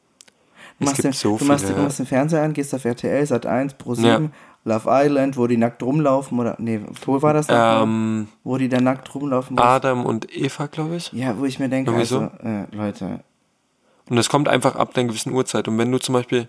Du 0.78 0.84
Es 0.84 0.90
machst, 0.90 0.96
gibt 0.96 1.04
den, 1.04 1.12
so 1.12 1.36
du, 1.38 1.44
machst, 1.46 1.64
viele- 1.64 1.76
du 1.76 1.82
machst 1.82 1.98
den 1.98 2.06
Fernseher 2.06 2.42
an, 2.42 2.52
gehst 2.52 2.74
auf 2.74 2.84
RTL, 2.84 3.22
Sat1, 3.24 3.76
Pro7, 3.82 4.02
Ja. 4.06 4.20
Love 4.64 4.88
Island, 4.90 5.36
wo 5.36 5.46
die 5.46 5.56
nackt 5.56 5.82
rumlaufen 5.82 6.38
oder, 6.40 6.56
nee, 6.58 6.80
wo 7.04 7.22
war 7.22 7.32
das? 7.32 7.46
Ähm, 7.48 8.26
Wo 8.44 8.58
die 8.58 8.68
da 8.68 8.80
nackt 8.80 9.14
rumlaufen. 9.14 9.56
Adam 9.58 10.04
und 10.04 10.26
Eva, 10.36 10.66
glaube 10.66 10.96
ich. 10.96 11.12
ich- 11.12 11.18
ja, 11.20 11.38
wo 11.38 11.44
ich 11.44 11.58
mir 11.58 11.68
denke, 11.68 11.92
also, 11.92 12.28
äh, 12.42 12.64
Leute, 12.74 13.20
Und 14.10 14.18
es 14.18 14.28
kommt 14.28 14.48
einfach 14.48 14.76
ab 14.76 14.90
einer 14.94 15.06
gewissen 15.08 15.32
Uhrzeit. 15.32 15.66
Und 15.68 15.78
wenn 15.78 15.90
du 15.92 15.98
zum 15.98 16.12
Beispiel 16.14 16.48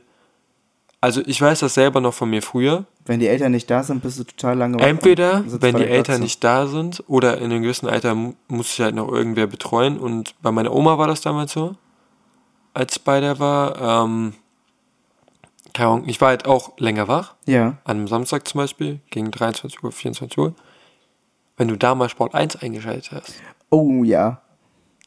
Also 0.99 1.21
ich 1.27 1.39
weiß 1.39 1.59
das 1.59 1.75
selber 1.75 2.01
noch 2.01 2.13
von 2.15 2.27
mir 2.31 2.41
früher. 2.41 2.85
Wenn 3.05 3.19
die 3.19 3.27
Eltern 3.27 3.51
nicht 3.51 3.69
da 3.69 3.83
sind, 3.83 4.01
bist 4.01 4.17
du 4.19 4.23
total 4.23 4.57
lange 4.57 4.79
Entweder, 4.79 5.43
wenn 5.61 5.75
die 5.75 5.83
Eltern 5.83 6.15
Glotze. 6.15 6.21
nicht 6.21 6.43
da 6.43 6.65
sind 6.65 7.03
oder 7.07 7.37
in 7.37 7.45
einem 7.51 7.61
gewissen 7.61 7.87
Alter 7.87 8.15
mu- 8.15 8.33
muss 8.47 8.69
sich 8.75 8.81
halt 8.83 8.95
noch 8.95 9.07
irgendwer 9.11 9.45
betreuen. 9.45 9.99
Und 9.99 10.33
bei 10.41 10.51
meiner 10.51 10.73
Oma 10.73 10.97
war 10.97 11.05
das 11.07 11.21
damals 11.21 11.51
so, 11.51 11.75
als 12.77 12.99
bei 12.99 13.19
der 13.19 13.39
war. 13.39 14.05
Ähm, 14.05 14.33
keine 15.73 15.89
Ahnung, 15.89 16.07
ich 16.07 16.21
war 16.21 16.29
halt 16.29 16.45
auch 16.45 16.77
länger 16.77 17.07
wach. 17.07 17.35
Ja. 17.45 17.77
An 17.83 17.97
einem 17.97 18.07
Samstag 18.07 18.47
zum 18.47 18.59
Beispiel, 18.59 18.99
gegen 19.09 19.31
23 19.31 19.83
Uhr, 19.83 19.91
24 19.91 20.37
Uhr. 20.37 20.55
Wenn 21.55 21.67
du 21.67 21.75
da 21.75 21.95
mal 21.95 22.09
Sport 22.09 22.35
1 22.35 22.57
eingeschaltet 22.57 23.11
hast. 23.11 23.33
Oh 23.69 24.03
ja. 24.03 24.41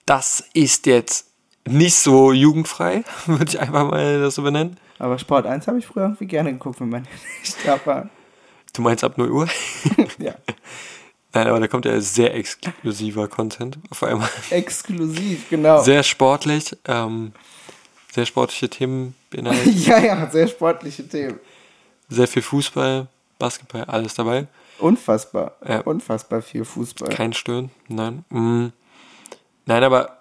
Das 0.06 0.44
ist 0.52 0.86
jetzt 0.86 1.28
nicht 1.66 1.94
so 1.96 2.32
jugendfrei, 2.32 3.04
würde 3.26 3.46
ich 3.46 3.60
einfach 3.60 3.88
mal 3.88 4.20
das 4.20 4.34
so 4.34 4.42
benennen. 4.42 4.76
Aber 4.98 5.18
Sport 5.18 5.46
1 5.46 5.66
habe 5.66 5.78
ich 5.78 5.86
früher 5.86 6.04
irgendwie 6.04 6.26
gerne 6.26 6.52
geguckt, 6.52 6.80
wenn 6.80 6.88
man 6.88 7.02
nicht 7.40 7.56
da 7.64 7.78
war. 7.84 8.10
Du 8.72 8.82
meinst 8.82 9.04
ab 9.04 9.16
0 9.16 9.30
Uhr? 9.30 9.48
Ja. 10.18 10.34
Nein, 11.32 11.46
aber 11.46 11.60
da 11.60 11.68
kommt 11.68 11.84
ja 11.84 12.00
sehr 12.00 12.34
exklusiver 12.34 13.28
Content 13.28 13.78
auf 13.88 14.02
einmal. 14.02 14.28
Exklusiv, 14.50 15.48
genau. 15.48 15.80
Sehr 15.80 16.02
sportlich, 16.02 16.76
ähm, 16.86 17.32
sehr 18.12 18.26
sportliche 18.26 18.68
Themen 18.68 19.14
beinhaltet, 19.30 19.74
ja, 19.86 19.98
ja, 19.98 20.30
sehr 20.30 20.48
sportliche 20.48 21.06
Themen. 21.08 21.38
sehr 22.08 22.28
viel 22.28 22.42
Fußball, 22.42 23.06
Basketball, 23.38 23.84
alles 23.84 24.14
dabei. 24.14 24.46
Unfassbar. 24.78 25.56
Ja. 25.66 25.80
Unfassbar 25.80 26.42
viel 26.42 26.64
Fußball. 26.64 27.10
Kein 27.10 27.32
Stöhnen, 27.32 27.70
nein. 27.88 28.24
Mm. 28.30 28.68
Nein, 29.66 29.84
aber 29.84 30.18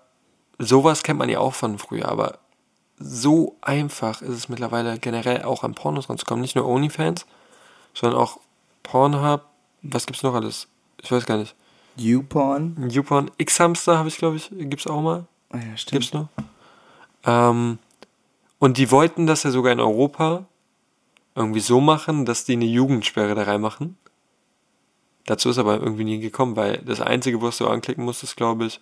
sowas 0.57 1.01
kennt 1.03 1.19
man 1.19 1.29
ja 1.29 1.39
auch 1.39 1.53
von 1.53 1.79
früher, 1.79 2.09
aber 2.09 2.39
so 2.99 3.55
einfach 3.61 4.21
ist 4.21 4.35
es 4.35 4.49
mittlerweile 4.49 4.99
generell 4.99 5.43
auch 5.43 5.63
an 5.63 5.73
Pornos 5.73 6.09
ranzukommen. 6.09 6.41
Nicht 6.41 6.55
nur 6.55 6.67
OnlyFans, 6.67 7.25
sondern 7.93 8.19
auch 8.19 8.39
Pornhub. 8.83 9.41
Was 9.81 10.05
gibt's 10.05 10.23
noch 10.23 10.33
alles? 10.33 10.67
Ich 11.01 11.11
weiß 11.11 11.25
gar 11.25 11.37
nicht. 11.37 11.55
YouPorn. 11.95 12.89
YouPorn, 12.89 13.31
X-Hamster 13.37 13.97
habe 13.97 14.09
ich, 14.09 14.17
glaube 14.17 14.35
ich, 14.35 14.49
gibt's 14.51 14.87
auch 14.87 15.01
mal. 15.01 15.25
Ah 15.49 15.57
ja, 15.57 15.77
stimmt. 15.77 16.01
Gibt's 16.01 16.13
noch? 16.13 16.27
Ähm, 17.25 17.79
und 18.59 18.77
die 18.77 18.91
wollten 18.91 19.27
das 19.27 19.43
ja 19.43 19.51
sogar 19.51 19.71
in 19.71 19.79
Europa 19.79 20.45
irgendwie 21.35 21.59
so 21.61 21.79
machen, 21.79 22.25
dass 22.25 22.43
die 22.43 22.53
eine 22.53 22.65
Jugendsperre 22.65 23.35
da 23.35 23.43
reinmachen. 23.43 23.97
Dazu 25.25 25.49
ist 25.49 25.57
aber 25.57 25.79
irgendwie 25.79 26.03
nie 26.03 26.19
gekommen, 26.19 26.55
weil 26.55 26.79
das 26.79 27.01
Einzige, 27.01 27.41
was 27.41 27.57
du 27.57 27.67
anklicken 27.67 28.03
musstest, 28.03 28.35
glaube 28.35 28.65
ich, 28.65 28.81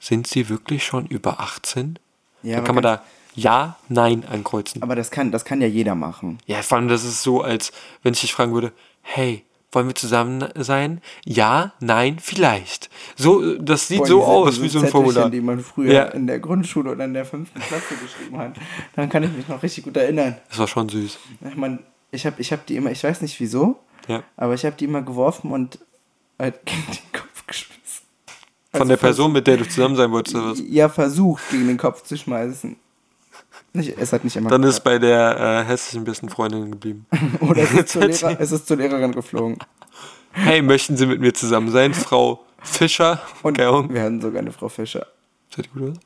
sind 0.00 0.26
sie 0.26 0.48
wirklich 0.48 0.84
schon 0.84 1.06
über 1.06 1.40
18? 1.40 1.98
Ja, 2.42 2.52
da 2.52 2.58
aber 2.58 2.66
kann 2.66 2.74
man 2.76 2.82
da 2.82 3.02
Ja, 3.34 3.76
Nein 3.88 4.24
ankreuzen. 4.24 4.82
Aber 4.82 4.96
das 4.96 5.10
kann, 5.10 5.30
das 5.30 5.44
kann 5.44 5.60
ja 5.60 5.66
jeder 5.66 5.94
machen. 5.94 6.38
Ja, 6.46 6.62
vor 6.62 6.78
allem, 6.78 6.88
das 6.88 7.04
ist 7.04 7.22
so, 7.22 7.42
als 7.42 7.72
wenn 8.02 8.14
ich 8.14 8.20
dich 8.20 8.32
fragen 8.32 8.52
würde, 8.52 8.72
hey, 9.02 9.44
wollen 9.72 9.88
wir 9.88 9.94
zusammen 9.94 10.44
sein? 10.56 11.00
Ja, 11.24 11.72
nein, 11.80 12.18
vielleicht. 12.20 12.90
So, 13.16 13.56
das 13.56 13.88
sieht 13.88 13.98
Boah, 13.98 14.06
so 14.06 14.24
aus 14.24 14.62
wie 14.62 14.68
so 14.68 14.78
ein 14.80 14.88
Formular. 14.88 15.30
die 15.30 15.40
man 15.40 15.60
früher 15.60 15.92
Ja. 15.92 16.02
in 16.04 16.26
der 16.26 16.38
Grundschule 16.38 16.90
oder 16.92 17.04
in 17.04 17.14
der 17.14 17.24
fünften 17.24 17.58
Klasse 17.60 17.94
geschrieben 18.02 18.38
hat. 18.38 18.54
Dann 18.96 19.08
kann 19.08 19.22
ich 19.22 19.32
mich 19.32 19.48
noch 19.48 19.62
richtig 19.62 19.84
gut 19.84 19.96
erinnern. 19.96 20.36
Das 20.50 20.58
war 20.58 20.68
schon 20.68 20.88
süß. 20.88 21.18
Ich 21.48 21.56
meine, 21.56 21.78
ich 22.10 22.26
habe 22.26 22.40
ich 22.40 22.52
hab 22.52 22.66
die 22.66 22.76
immer, 22.76 22.90
ich 22.90 23.02
weiß 23.02 23.22
nicht 23.22 23.40
wieso, 23.40 23.78
Ja. 24.08 24.22
aber 24.36 24.54
ich 24.54 24.64
habe 24.64 24.76
die 24.76 24.84
immer 24.84 25.02
geworfen 25.02 25.50
und 25.50 25.78
halt 26.38 26.54
gegen 26.66 26.84
den 26.86 27.12
Kopf 27.20 27.46
geschmissen. 27.46 27.72
Von 28.72 28.80
Also 28.82 28.88
der 28.90 28.96
Person, 28.98 29.32
mit 29.32 29.46
der 29.46 29.56
du 29.58 29.68
zusammen 29.68 29.96
sein 29.96 30.10
wolltest, 30.12 30.36
oder 30.36 30.50
was? 30.52 30.62
Ja, 30.66 30.88
versucht, 30.88 31.42
gegen 31.50 31.66
den 31.68 31.76
Kopf 31.78 32.02
zu 32.04 32.16
schmeißen. 32.16 32.76
Nicht, 33.74 33.96
es 33.98 34.12
hat 34.12 34.22
nicht 34.24 34.36
immer 34.36 34.50
Dann 34.50 34.62
ist 34.64 34.80
bei 34.80 34.98
der 34.98 35.64
äh, 35.64 35.68
hässlichen 35.68 36.04
besten 36.04 36.28
Freundin 36.28 36.72
geblieben. 36.72 37.06
Oder 37.40 37.62
es 37.62 37.72
ist, 37.72 37.88
zur 37.90 38.06
Lehrer, 38.06 38.40
es 38.40 38.52
ist 38.52 38.66
zur 38.66 38.76
Lehrerin 38.76 39.12
geflogen. 39.12 39.58
Hey, 40.32 40.62
möchten 40.62 40.96
Sie 40.96 41.06
mit 41.06 41.20
mir 41.20 41.32
zusammen 41.32 41.70
sein, 41.70 41.94
Frau 41.94 42.44
Fischer? 42.62 43.20
Und 43.42 43.60
Ahnung. 43.60 43.92
wir 43.92 44.02
hatten 44.02 44.20
sogar 44.20 44.40
eine 44.40 44.52
Frau 44.52 44.68
Fischer. 44.68 45.06
Sieht 45.54 45.72
gut 45.72 45.90
aus? 45.90 45.96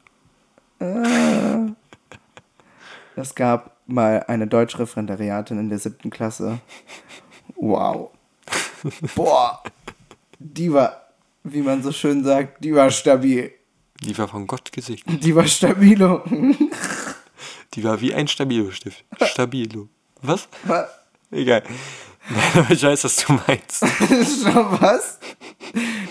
Es 3.17 3.35
gab 3.35 3.77
mal 3.87 4.25
eine 4.29 4.47
Deutschreferendariatin 4.47 5.59
in 5.59 5.69
der 5.69 5.79
siebten 5.79 6.11
Klasse. 6.11 6.59
Wow. 7.55 8.11
Boah. 9.15 9.63
Die 10.39 10.73
war, 10.73 11.09
wie 11.43 11.63
man 11.63 11.83
so 11.83 11.93
schön 11.93 12.25
sagt, 12.25 12.63
die 12.63 12.75
war 12.75 12.91
stabil. 12.91 13.53
Die 14.03 14.17
war 14.19 14.29
von 14.29 14.47
Gott 14.47 14.71
gesegnet. 14.73 15.25
Die 15.25 15.35
war 15.35 15.47
stabilo. 15.47 16.23
Die 17.77 17.85
war 17.85 18.01
wie 18.01 18.15
ein 18.15 18.27
Stabilo-Stift. 18.27 19.05
Stabilo. 19.23 19.89
Was? 20.23 20.49
Was? 20.65 20.89
Egal. 21.31 21.63
Nein, 22.29 22.43
aber 22.55 22.71
ich 22.71 22.83
weiß, 22.83 23.05
was 23.05 23.17
du 23.17 23.33
meinst. 23.35 23.81
Schon 24.43 24.81
was? 24.81 25.19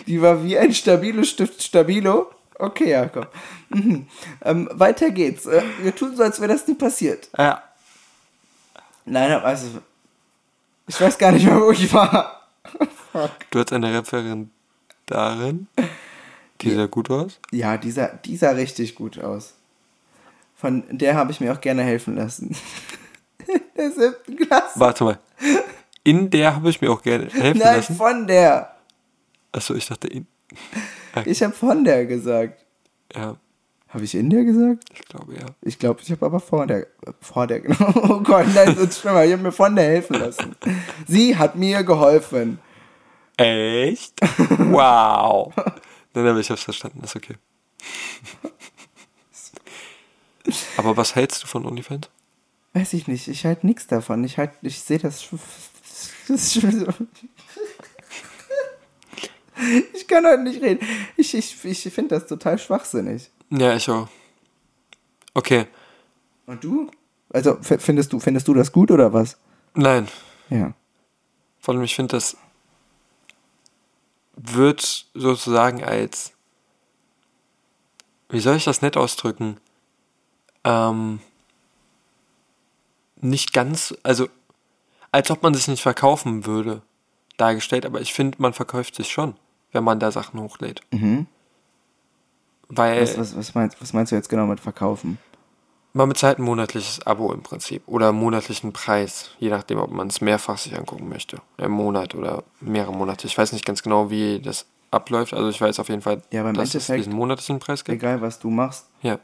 Die 0.08 0.22
war 0.22 0.42
wie 0.44 0.58
ein 0.58 0.74
stabilo 0.74 1.24
Stift 1.24 1.62
Stabilo? 1.62 2.32
Okay, 2.58 2.92
Jakob. 2.92 3.34
Mhm. 3.70 4.08
Ähm, 4.42 4.70
weiter 4.72 5.12
geht's. 5.12 5.46
Äh, 5.46 5.62
wir 5.82 5.94
tun 5.94 6.16
so, 6.16 6.24
als 6.24 6.40
wäre 6.40 6.54
das 6.54 6.68
nie 6.68 6.76
passiert. 6.76 7.28
Ja. 7.38 7.64
Nein, 9.04 9.32
aber 9.32 9.46
also. 9.46 9.68
Ich 10.88 11.02
weiß 11.02 11.18
gar 11.18 11.32
nicht 11.32 11.46
mehr, 11.46 11.60
wo 11.60 11.72
ich 11.72 11.92
war. 11.92 12.48
Fuck. 13.12 13.32
Du 13.52 13.60
hast 13.60 13.74
eine 13.74 13.92
Referendarin, 13.92 15.68
die 16.62 16.70
sehr 16.70 16.88
gut 16.88 17.10
war. 17.10 17.28
Ja, 17.52 17.78
die 17.78 17.92
sah, 17.92 18.08
die 18.08 18.38
sah 18.38 18.52
richtig 18.52 18.96
gut 18.96 19.20
aus. 19.20 19.56
Von 20.56 20.84
der 20.90 21.16
habe 21.16 21.32
ich 21.32 21.40
mir 21.42 21.52
auch 21.54 21.62
gerne 21.62 21.84
helfen 21.84 22.16
lassen. 22.16 22.56
In 23.48 23.62
der 23.78 23.92
siebten 23.92 24.38
Klasse. 24.38 24.80
Warte 24.80 25.04
mal. 25.04 25.20
In 26.04 26.30
der 26.30 26.56
habe 26.56 26.70
ich 26.70 26.82
mir 26.82 26.92
auch 26.92 27.02
gerne 27.02 27.26
helfen 27.30 27.60
Nein, 27.60 27.76
lassen. 27.78 27.96
von 27.96 28.26
der. 28.28 28.76
Achso, 29.52 29.74
ich 29.76 29.88
dachte 29.88 30.08
in. 30.08 30.28
Ich 31.26 31.42
habe 31.42 31.54
von 31.54 31.86
der 31.86 32.06
gesagt. 32.06 32.66
Ja, 33.16 33.38
Habe 33.88 34.04
ich 34.04 34.14
in 34.16 34.30
der 34.30 34.44
gesagt? 34.44 34.84
ich 34.94 35.02
glaube 35.06 35.34
ja. 35.36 35.46
Ich 35.62 35.80
glaube, 35.80 36.02
ich 36.04 36.12
habe 36.12 36.26
aber 36.26 36.42
vor 36.42 36.68
der. 36.68 36.88
Vor 37.22 37.48
der, 37.48 37.62
genau. 37.62 37.90
Oh 38.10 38.20
Gott, 38.22 38.46
nein, 38.54 38.76
das 38.76 38.78
ist 38.90 39.00
schlimmer. 39.00 39.24
Ich 39.24 39.32
habe 39.32 39.42
mir 39.44 39.54
von 39.54 39.74
der 39.78 39.86
helfen 39.86 40.18
lassen. 40.20 40.56
Sie 41.08 41.38
hat 41.38 41.56
mir 41.56 41.84
geholfen. 41.84 42.60
Echt? 43.38 44.20
Wow. 44.58 45.54
Nein, 46.14 46.28
aber 46.28 46.40
ich 46.40 46.50
hab's 46.50 46.64
verstanden, 46.64 47.02
ist 47.04 47.16
okay. 47.16 47.36
Aber 50.78 50.98
was 50.98 51.16
hältst 51.16 51.44
du 51.44 51.48
von 51.48 51.66
OnlyFans? 51.66 52.10
Weiß 52.74 52.94
ich 52.94 53.08
nicht. 53.08 53.28
Ich 53.28 53.46
halte 53.46 53.66
nichts 53.66 53.88
davon. 53.88 54.24
Ich 54.24 54.38
halt, 54.38 54.52
ich 54.62 54.82
sehe 54.82 55.00
das. 55.00 55.26
das 56.28 56.58
Ich 59.94 60.08
kann 60.08 60.26
heute 60.26 60.44
nicht 60.44 60.62
reden. 60.62 60.86
Ich, 61.16 61.34
ich, 61.34 61.64
ich 61.64 61.82
finde 61.94 62.16
das 62.16 62.28
total 62.28 62.58
schwachsinnig. 62.60 63.30
Ja, 63.50 63.76
ich 63.76 63.90
auch. 63.90 64.10
Okay, 65.34 65.68
Und 66.46 66.64
du? 66.64 66.92
Also 67.30 67.58
findest 67.62 68.14
du, 68.14 68.20
findest 68.20 68.48
du 68.48 68.54
das 68.54 68.72
gut 68.72 68.92
oder 68.92 69.12
was? 69.14 69.38
nein. 69.74 70.08
Ja. 70.50 70.74
Vor 71.60 71.74
allem, 71.74 71.84
ich 71.84 71.96
finde, 71.96 72.16
das 72.16 72.38
wird 74.36 75.08
sozusagen 75.14 75.84
als, 75.84 76.34
wie 78.30 78.40
soll 78.40 78.58
ich 78.58 78.66
das 78.66 78.82
nett 78.82 78.96
ausdrücken, 78.96 79.58
ähm, 80.66 81.20
nicht 83.22 83.54
ganz, 83.54 83.96
also 84.04 84.28
als 85.12 85.32
ob 85.32 85.42
man 85.44 85.54
sich 85.54 85.68
nicht 85.68 85.82
verkaufen 85.82 86.46
würde, 86.46 86.82
dargestellt, 87.38 87.86
aber 87.86 88.02
ich 88.02 88.14
finde, 88.14 88.42
man 88.42 88.54
verkauft 88.54 88.96
sich 88.96 89.10
schon, 89.12 89.36
wenn 89.72 89.84
man 89.84 90.00
da 90.00 90.12
Sachen 90.12 90.40
hochlädt. 90.40 90.82
Weil 92.68 93.02
Was, 93.02 93.18
was, 93.18 93.36
was, 93.38 93.56
meinst, 93.56 93.82
was 93.82 93.94
meinst 93.94 94.12
du 94.12 94.16
jetzt 94.16 94.30
genau 94.30 94.46
mit 94.48 94.60
verkaufen? 94.60 95.18
man 95.94 96.10
bezahlt 96.10 96.40
ein 96.40 96.44
monatliches 96.44 97.08
Abo 97.08 97.32
im 97.32 97.42
Prinzip 97.42 97.82
oder 97.88 98.10
einen 98.10 98.18
monatlichen 98.20 98.74
Preis, 98.74 99.30
je 99.40 99.50
nachdem, 99.50 99.78
ob 99.80 99.92
man 99.92 100.08
es 100.08 100.20
mehrfach 100.20 100.58
sich 100.58 100.78
angucken 100.78 101.08
möchte. 101.08 101.38
Im 101.58 101.72
Monat 101.72 102.16
oder 102.16 102.44
mehrere 102.60 102.92
Monate. 102.94 103.28
Ich 103.28 103.38
weiß 103.38 103.54
nicht 103.54 103.66
ganz 103.66 103.82
genau, 103.82 104.10
wie 104.10 104.42
das 104.42 104.66
abläuft. 104.92 105.34
Also 105.34 105.48
ich 105.48 105.62
weiß 105.62 105.80
auf 105.80 105.88
jeden 105.88 106.02
Fall, 106.02 106.22
Ja, 106.32 106.44
dass 106.52 106.70
es 106.76 106.90
Endeffekt- 106.90 107.00
diesen 107.00 107.14
monatlichen 107.14 107.60
Preis 107.60 107.86
gibt. 107.86 107.96
Egal, 107.96 108.20
was 108.22 108.40
du 108.40 108.50
machst, 108.50 108.88
Ja, 109.04 109.20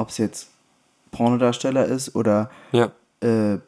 ob 0.00 0.08
es 0.08 0.18
jetzt 0.18 0.50
Pornodarsteller 1.10 1.84
ist 1.84 2.14
oder 2.14 2.50
ja. 2.72 2.90
äh, 3.20 3.58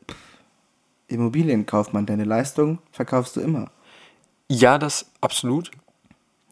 Immobilienkaufmann, 1.08 2.06
deine 2.06 2.24
Leistung 2.24 2.78
verkaufst 2.90 3.36
du 3.36 3.40
immer. 3.40 3.70
Ja, 4.48 4.78
das 4.78 5.10
absolut. 5.20 5.70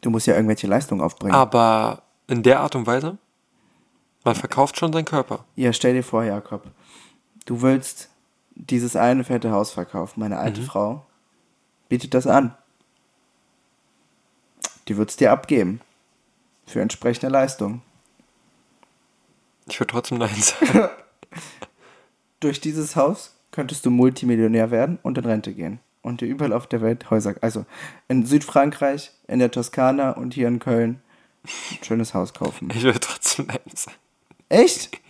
Du 0.03 0.11
musst 0.11 0.27
ja 0.27 0.35
irgendwelche 0.35 0.67
Leistungen 0.67 1.01
aufbringen. 1.01 1.35
Aber 1.35 2.03
in 2.27 2.43
der 2.43 2.61
Art 2.61 2.75
und 2.75 2.87
Weise, 2.87 3.19
man 4.25 4.35
verkauft 4.35 4.79
schon 4.79 4.93
seinen 4.93 5.05
Körper. 5.05 5.45
Ja, 5.57 5.73
stell 5.73 5.95
dir 5.95 6.05
vor, 6.05 6.25
Jakob, 6.25 6.65
du 7.47 7.63
willst 7.63 8.11
dieses 8.55 8.97
eine 8.97 9.25
fette 9.25 9.51
Haus 9.51 9.71
verkaufen. 9.71 10.21
Meine 10.21 10.39
alte 10.39 10.63
Frau 10.63 11.07
bietet 11.89 12.13
das 12.13 12.27
an. 12.27 12.55
Die 14.89 14.97
wird 14.97 15.11
es 15.11 15.17
dir 15.17 15.33
abgeben. 15.33 15.81
Für 16.67 16.81
entsprechende 16.83 17.29
Leistung. 17.29 17.83
Ich 19.71 19.81
würde 19.81 19.93
trotzdem 19.93 20.19
Nein 20.19 20.35
sagen. 20.41 20.89
durch 22.41 22.61
dieses 22.61 22.97
Haus 22.97 23.35
könntest 23.53 23.87
du 23.87 23.91
Multimillionär 23.91 24.71
werden 24.71 24.99
und 25.03 25.17
in 25.19 25.25
Rente 25.25 25.53
gehen. 25.55 25.81
Und 26.03 26.21
dir 26.23 26.27
überall 26.27 26.53
auf 26.53 26.67
der 26.67 26.81
Welt 26.81 27.11
Häuser, 27.11 27.35
also 27.43 27.67
in 28.09 28.25
Südfrankreich, 28.25 29.13
in 29.29 29.39
der 29.39 29.51
Toskana 29.51 30.13
und 30.13 30.33
hier 30.35 30.49
in 30.49 30.59
Köln 30.59 31.03
ein 31.45 31.85
schönes 31.85 32.15
Haus 32.15 32.33
kaufen. 32.33 32.69
Ich 32.75 32.83
würde 32.83 33.01
trotzdem 33.01 33.47
Nein 33.47 33.59
sagen. 33.75 33.97
Echt? 34.49 34.91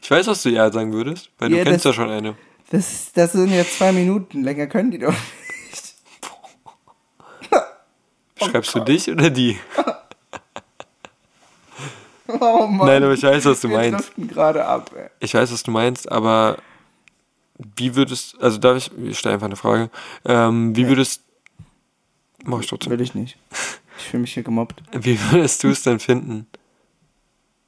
Ich 0.00 0.08
weiß, 0.08 0.28
was 0.28 0.42
du 0.44 0.50
ja 0.50 0.70
sagen 0.70 0.92
würdest, 0.92 1.30
weil 1.38 1.50
Ja, 1.50 1.58
du 1.64 1.70
kennst 1.70 1.84
das- 1.84 1.96
ja 1.96 2.02
schon 2.04 2.10
eine. 2.12 2.36
Das, 2.70 3.10
das 3.12 3.32
sind 3.32 3.50
jetzt 3.50 3.76
zwei 3.78 3.90
Minuten. 3.90 4.44
Länger 4.44 4.68
können 4.68 4.92
die 4.92 4.98
doch 5.00 5.12
nicht. 5.12 5.94
Schreibst 8.50 8.72
du 8.74 8.80
dich 8.80 9.10
oder 9.10 9.30
die? 9.30 9.58
Oh 12.40 12.66
Mann. 12.66 12.86
Nein, 12.86 13.02
aber 13.02 13.14
ich 13.14 13.22
weiß, 13.22 13.44
was 13.46 13.60
du 13.62 13.68
Wir 13.70 13.76
meinst. 13.78 14.12
gerade 14.16 14.64
ab, 14.64 14.90
ey. 14.94 15.08
Ich 15.20 15.32
weiß, 15.34 15.50
was 15.52 15.62
du 15.62 15.70
meinst, 15.70 16.10
aber 16.12 16.58
wie 17.76 17.96
würdest, 17.96 18.40
also 18.42 18.58
darf 18.58 18.76
ich, 18.76 18.90
ich 18.98 19.18
stelle 19.18 19.34
einfach 19.34 19.46
eine 19.46 19.56
Frage, 19.56 19.90
ähm, 20.24 20.76
wie 20.76 20.86
würdest, 20.86 21.22
mach 22.44 22.60
ich 22.60 22.66
trotzdem, 22.66 22.90
Will 22.92 23.00
ich 23.00 23.14
nicht. 23.14 23.38
Ich 23.98 24.04
fühle 24.04 24.20
mich 24.20 24.34
hier 24.34 24.42
gemobbt. 24.42 24.82
wie 24.92 25.18
würdest 25.32 25.64
du 25.64 25.68
es 25.68 25.82
denn 25.82 25.98
finden, 26.00 26.46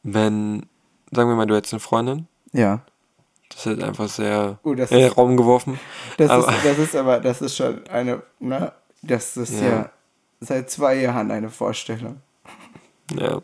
wenn, 0.03 0.67
sagen 1.11 1.29
wir 1.29 1.37
mal, 1.37 1.47
du 1.47 1.55
hättest 1.57 1.75
eine 1.75 1.81
Freundin, 1.81 2.27
Ja. 2.53 2.83
das 3.49 3.67
ist 3.67 3.83
einfach 3.83 4.09
sehr 4.09 4.59
Oh, 4.63 4.75
das 4.75 4.91
in 4.91 4.99
den 4.99 5.07
ist- 5.09 5.17
Raum 5.17 5.37
geworfen, 5.37 5.81
Das, 6.19 6.31
Aber- 6.31 6.49
ist, 6.53 6.65
das 6.65 6.79
ist 6.79 6.97
aber, 6.97 7.19
das 7.21 7.41
ist 7.43 7.57
schon 7.57 7.87
eine, 7.89 8.23
ne? 8.39 8.73
Das 9.03 9.37
ist 9.39 9.61
ja, 9.61 9.69
Ja. 9.69 9.91
seit 10.41 10.71
zwei 10.71 10.97
Jahren 10.97 11.31
eine 11.31 11.49
Vorstellung. 11.51 12.21
ja. 13.19 13.41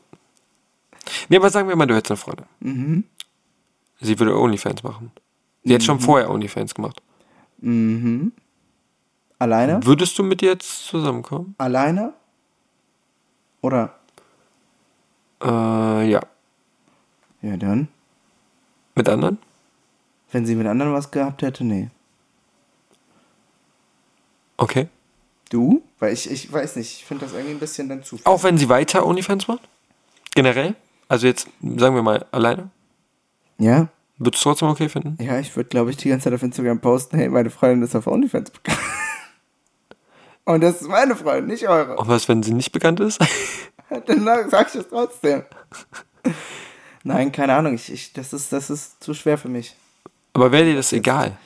Nee, 1.28 1.36
aber 1.36 1.50
sagen 1.50 1.68
wir 1.68 1.76
mal, 1.76 1.86
du 1.86 1.94
hättest 1.94 2.12
eine 2.12 2.16
Freundin. 2.16 2.46
Mhm. 2.60 3.04
Sie 4.00 4.18
würde 4.18 4.36
Onlyfans 4.36 4.82
machen. 4.82 5.10
Sie 5.64 5.74
hat 5.74 5.82
schon 5.82 6.00
vorher 6.00 6.30
Onlyfans 6.30 6.74
gemacht. 6.74 7.02
Mhm. 7.58 8.32
Alleine? 9.38 9.84
Würdest 9.84 10.18
du 10.18 10.22
mit 10.22 10.42
ihr 10.42 10.50
jetzt 10.50 10.86
zusammenkommen? 10.86 11.54
Alleine? 11.58 12.12
Oder? 13.60 13.98
Äh, 15.42 16.10
ja. 16.10 16.20
Ja, 17.42 17.56
dann. 17.56 17.88
Mit 18.94 19.08
anderen? 19.08 19.38
Wenn 20.32 20.46
sie 20.46 20.54
mit 20.54 20.66
anderen 20.66 20.92
was 20.92 21.10
gehabt 21.10 21.42
hätte, 21.42 21.64
nee. 21.64 21.88
Okay. 24.56 24.88
Du? 25.50 25.82
Weil 25.98 26.12
ich, 26.12 26.30
ich 26.30 26.52
weiß 26.52 26.76
nicht, 26.76 26.98
ich 26.98 27.04
finde 27.04 27.24
das 27.24 27.34
irgendwie 27.34 27.54
ein 27.54 27.60
bisschen 27.60 27.88
dann 27.88 28.02
zu. 28.02 28.18
Auch 28.24 28.42
wenn 28.42 28.58
sie 28.58 28.68
weiter 28.68 29.06
Onlyfans 29.06 29.48
macht? 29.48 29.68
Generell? 30.34 30.74
Also 31.08 31.26
jetzt, 31.26 31.48
sagen 31.60 31.94
wir 31.94 32.02
mal, 32.02 32.26
alleine? 32.32 32.70
Ja? 33.58 33.88
Würdest 34.18 34.44
du 34.44 34.48
trotzdem 34.48 34.68
okay 34.68 34.88
finden? 34.88 35.16
Ja, 35.22 35.38
ich 35.38 35.54
würde, 35.54 35.68
glaube 35.68 35.90
ich, 35.90 35.96
die 35.96 36.08
ganze 36.08 36.24
Zeit 36.24 36.32
auf 36.32 36.42
Instagram 36.42 36.80
posten, 36.80 37.18
hey, 37.18 37.28
meine 37.28 37.50
Freundin 37.50 37.82
ist 37.82 37.94
auf 37.94 38.06
OnlyFans 38.06 38.50
bekannt. 38.50 38.78
Und 40.44 40.62
das 40.62 40.80
ist 40.80 40.88
meine 40.88 41.14
Freundin, 41.16 41.46
nicht 41.46 41.68
eure. 41.68 41.96
Und 41.96 42.08
was, 42.08 42.28
wenn 42.28 42.42
sie 42.42 42.54
nicht 42.54 42.72
bekannt 42.72 43.00
ist? 43.00 43.20
Dann 44.06 44.24
sag 44.50 44.68
ich 44.68 44.80
es 44.80 44.88
trotzdem. 44.88 45.42
Nein, 47.04 47.30
keine 47.30 47.54
Ahnung, 47.54 47.74
ich, 47.74 47.92
ich, 47.92 48.12
das, 48.12 48.32
ist, 48.32 48.52
das 48.52 48.70
ist 48.70 49.02
zu 49.02 49.14
schwer 49.14 49.38
für 49.38 49.48
mich. 49.48 49.76
Aber 50.32 50.50
wäre 50.50 50.64
dir 50.64 50.76
das 50.76 50.92
egal? 50.92 51.36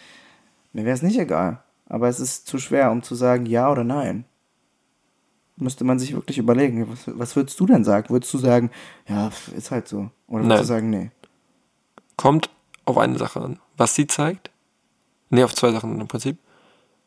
Mir 0.72 0.84
wäre 0.84 0.94
es 0.94 1.02
nicht 1.02 1.18
egal. 1.18 1.62
Aber 1.86 2.08
es 2.08 2.20
ist 2.20 2.46
zu 2.46 2.58
schwer, 2.58 2.90
um 2.90 3.02
zu 3.02 3.14
sagen 3.14 3.46
ja 3.46 3.70
oder 3.70 3.84
nein. 3.84 4.24
Müsste 5.60 5.84
man 5.84 5.98
sich 5.98 6.14
wirklich 6.14 6.38
überlegen. 6.38 6.90
Was, 6.90 7.00
was 7.06 7.36
würdest 7.36 7.58
du 7.60 7.66
denn 7.66 7.84
sagen? 7.84 8.08
Würdest 8.08 8.32
du 8.32 8.38
sagen, 8.38 8.70
ja, 9.08 9.30
ist 9.56 9.70
halt 9.70 9.88
so? 9.88 10.10
Oder 10.26 10.44
würdest 10.44 10.48
Nein. 10.48 10.58
du 10.58 10.64
sagen, 10.64 10.90
nee? 10.90 11.10
Kommt 12.16 12.50
auf 12.86 12.98
eine 12.98 13.18
Sache 13.18 13.40
an. 13.40 13.58
Was 13.76 13.94
sie 13.94 14.06
zeigt? 14.06 14.50
Nee, 15.28 15.44
auf 15.44 15.54
zwei 15.54 15.70
Sachen 15.72 16.00
im 16.00 16.08
Prinzip. 16.08 16.38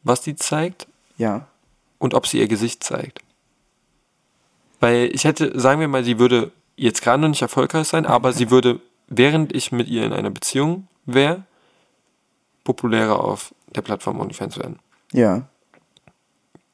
Was 0.04 0.22
die 0.22 0.36
zeigt 0.36 0.88
Ja. 1.18 1.48
und 1.98 2.14
ob 2.14 2.28
sie 2.28 2.40
ihr 2.40 2.48
Gesicht 2.48 2.84
zeigt. 2.84 3.20
Weil 4.80 5.10
ich 5.14 5.24
hätte, 5.24 5.60
sagen 5.60 5.80
wir 5.80 5.88
mal, 5.88 6.04
sie 6.04 6.20
würde 6.20 6.52
jetzt 6.76 7.02
gerade 7.02 7.22
noch 7.22 7.30
nicht 7.30 7.42
erfolgreich 7.42 7.88
sein, 7.88 8.06
aber 8.06 8.34
sie 8.34 8.50
würde, 8.50 8.80
während 9.08 9.56
ich 9.56 9.72
mit 9.72 9.88
ihr 9.88 10.04
in 10.04 10.14
einer 10.14 10.30
Beziehung 10.30 10.88
wäre, 11.06 11.44
populärer 12.64 13.20
auf 13.24 13.54
der 13.76 13.82
Plattform 13.82 14.20
OnlyFans 14.20 14.58
werden. 14.58 14.80
Ja. 15.12 15.48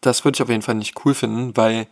Das 0.01 0.23
würde 0.23 0.37
ich 0.37 0.41
auf 0.41 0.49
jeden 0.49 0.61
Fall 0.61 0.75
nicht 0.75 1.05
cool 1.05 1.13
finden, 1.13 1.55
weil 1.57 1.87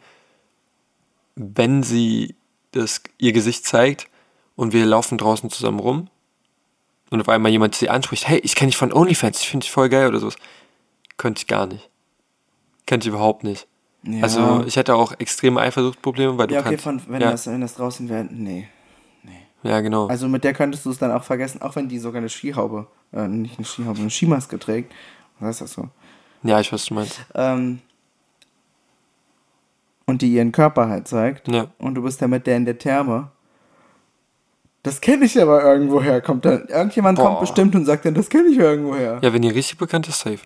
wenn 1.36 1.84
sie 1.84 2.36
das, 2.72 3.02
ihr 3.18 3.34
Gesicht 3.34 3.66
zeigt 3.66 4.08
und 4.56 4.74
wir 4.74 4.86
laufen 4.86 5.18
draußen 5.18 5.50
zusammen 5.50 5.80
rum 5.80 6.10
und 7.10 7.22
auf 7.22 7.30
einmal 7.30 7.52
jemand 7.52 7.76
sie 7.76 7.90
anspricht, 7.90 8.28
hey, 8.28 8.40
ich 8.40 8.56
kenne 8.56 8.70
dich 8.70 8.78
von 8.78 8.92
OnlyFans, 8.92 9.42
ich 9.42 9.50
finde 9.50 9.66
dich 9.66 9.72
voll 9.72 9.90
geil 9.90 10.08
oder 10.08 10.20
sowas, 10.20 10.36
könnte 11.18 11.40
ich 11.40 11.48
gar 11.48 11.66
nicht. 11.66 11.90
Könnte 12.86 13.08
ich 13.08 13.14
überhaupt 13.14 13.44
nicht. 13.44 13.68
ja. 14.04 14.24
Also 14.24 14.64
ich 14.66 14.76
hätte 14.78 14.96
auch 14.96 15.14
extreme 15.20 15.62
Eifersuchtsprobleme, 15.62 16.38
weil 16.38 16.48
du 16.48 16.56
ja, 16.56 16.62
okay, 16.62 16.78
kannst. 16.78 16.84
von, 16.84 17.02
wenn, 17.08 17.22
ja, 17.22 17.32
das, 17.32 17.48
wenn 17.48 17.62
das 17.62 17.76
draußen 17.76 18.10
wäre, 18.10 18.26
nee. 18.32 18.68
ja, 19.64 19.82
genau. 19.82 20.08
Also 20.08 20.28
mit 20.28 20.44
der 20.44 20.54
könntest 20.54 20.86
du 20.86 20.92
es 20.92 20.98
dann 20.98 21.12
auch 21.12 21.24
vergessen, 21.24 21.62
auch 21.62 21.76
wenn 21.76 21.90
die 21.90 22.00
sogar 22.00 22.20
eine 22.20 22.30
Skihaube, 22.30 22.88
äh, 23.14 23.28
nicht 23.28 23.58
eine 23.58 23.66
Skihaube, 23.66 24.00
eine 24.00 24.10
Skimaske 24.10 24.58
trägt. 24.58 24.94
Was 25.40 25.50
heißt 25.50 25.62
das 25.62 25.74
so? 25.74 25.90
ja, 26.44 26.60
ich 26.60 26.72
weiß, 26.72 26.74
was 26.74 26.86
du 26.86 26.94
meinst. 26.94 27.20
Ähm, 27.36 27.82
und 30.08 30.22
die 30.24 30.34
ihren 30.34 30.52
Körper 30.52 30.90
halt 30.90 31.08
zeigt. 31.08 31.48
Ja. 31.48 31.68
Und 31.78 31.96
du 31.96 32.02
bist 32.02 32.22
dann 32.22 32.32
mit 32.32 32.48
der 32.48 32.58
in 32.58 32.66
der 32.66 32.80
Therme. 32.80 33.30
Das 34.82 35.02
kenne 35.02 35.26
ich 35.26 35.40
aber 35.40 35.64
irgendwoher. 35.64 36.22
Kommt 36.22 36.46
dann, 36.46 36.66
irgendjemand 36.68 37.20
kommt 37.20 37.36
Boah. 37.36 37.42
bestimmt 37.42 37.76
und 37.76 37.86
sagt 37.86 38.06
dann, 38.06 38.14
das 38.14 38.30
kenne 38.30 38.48
ich 38.48 38.58
irgendwoher. 38.58 39.20
Ja, 39.22 39.34
wenn 39.34 39.44
ihr 39.44 39.54
richtig 39.54 39.78
bekannt 39.78 40.08
ist, 40.08 40.20
safe. 40.20 40.40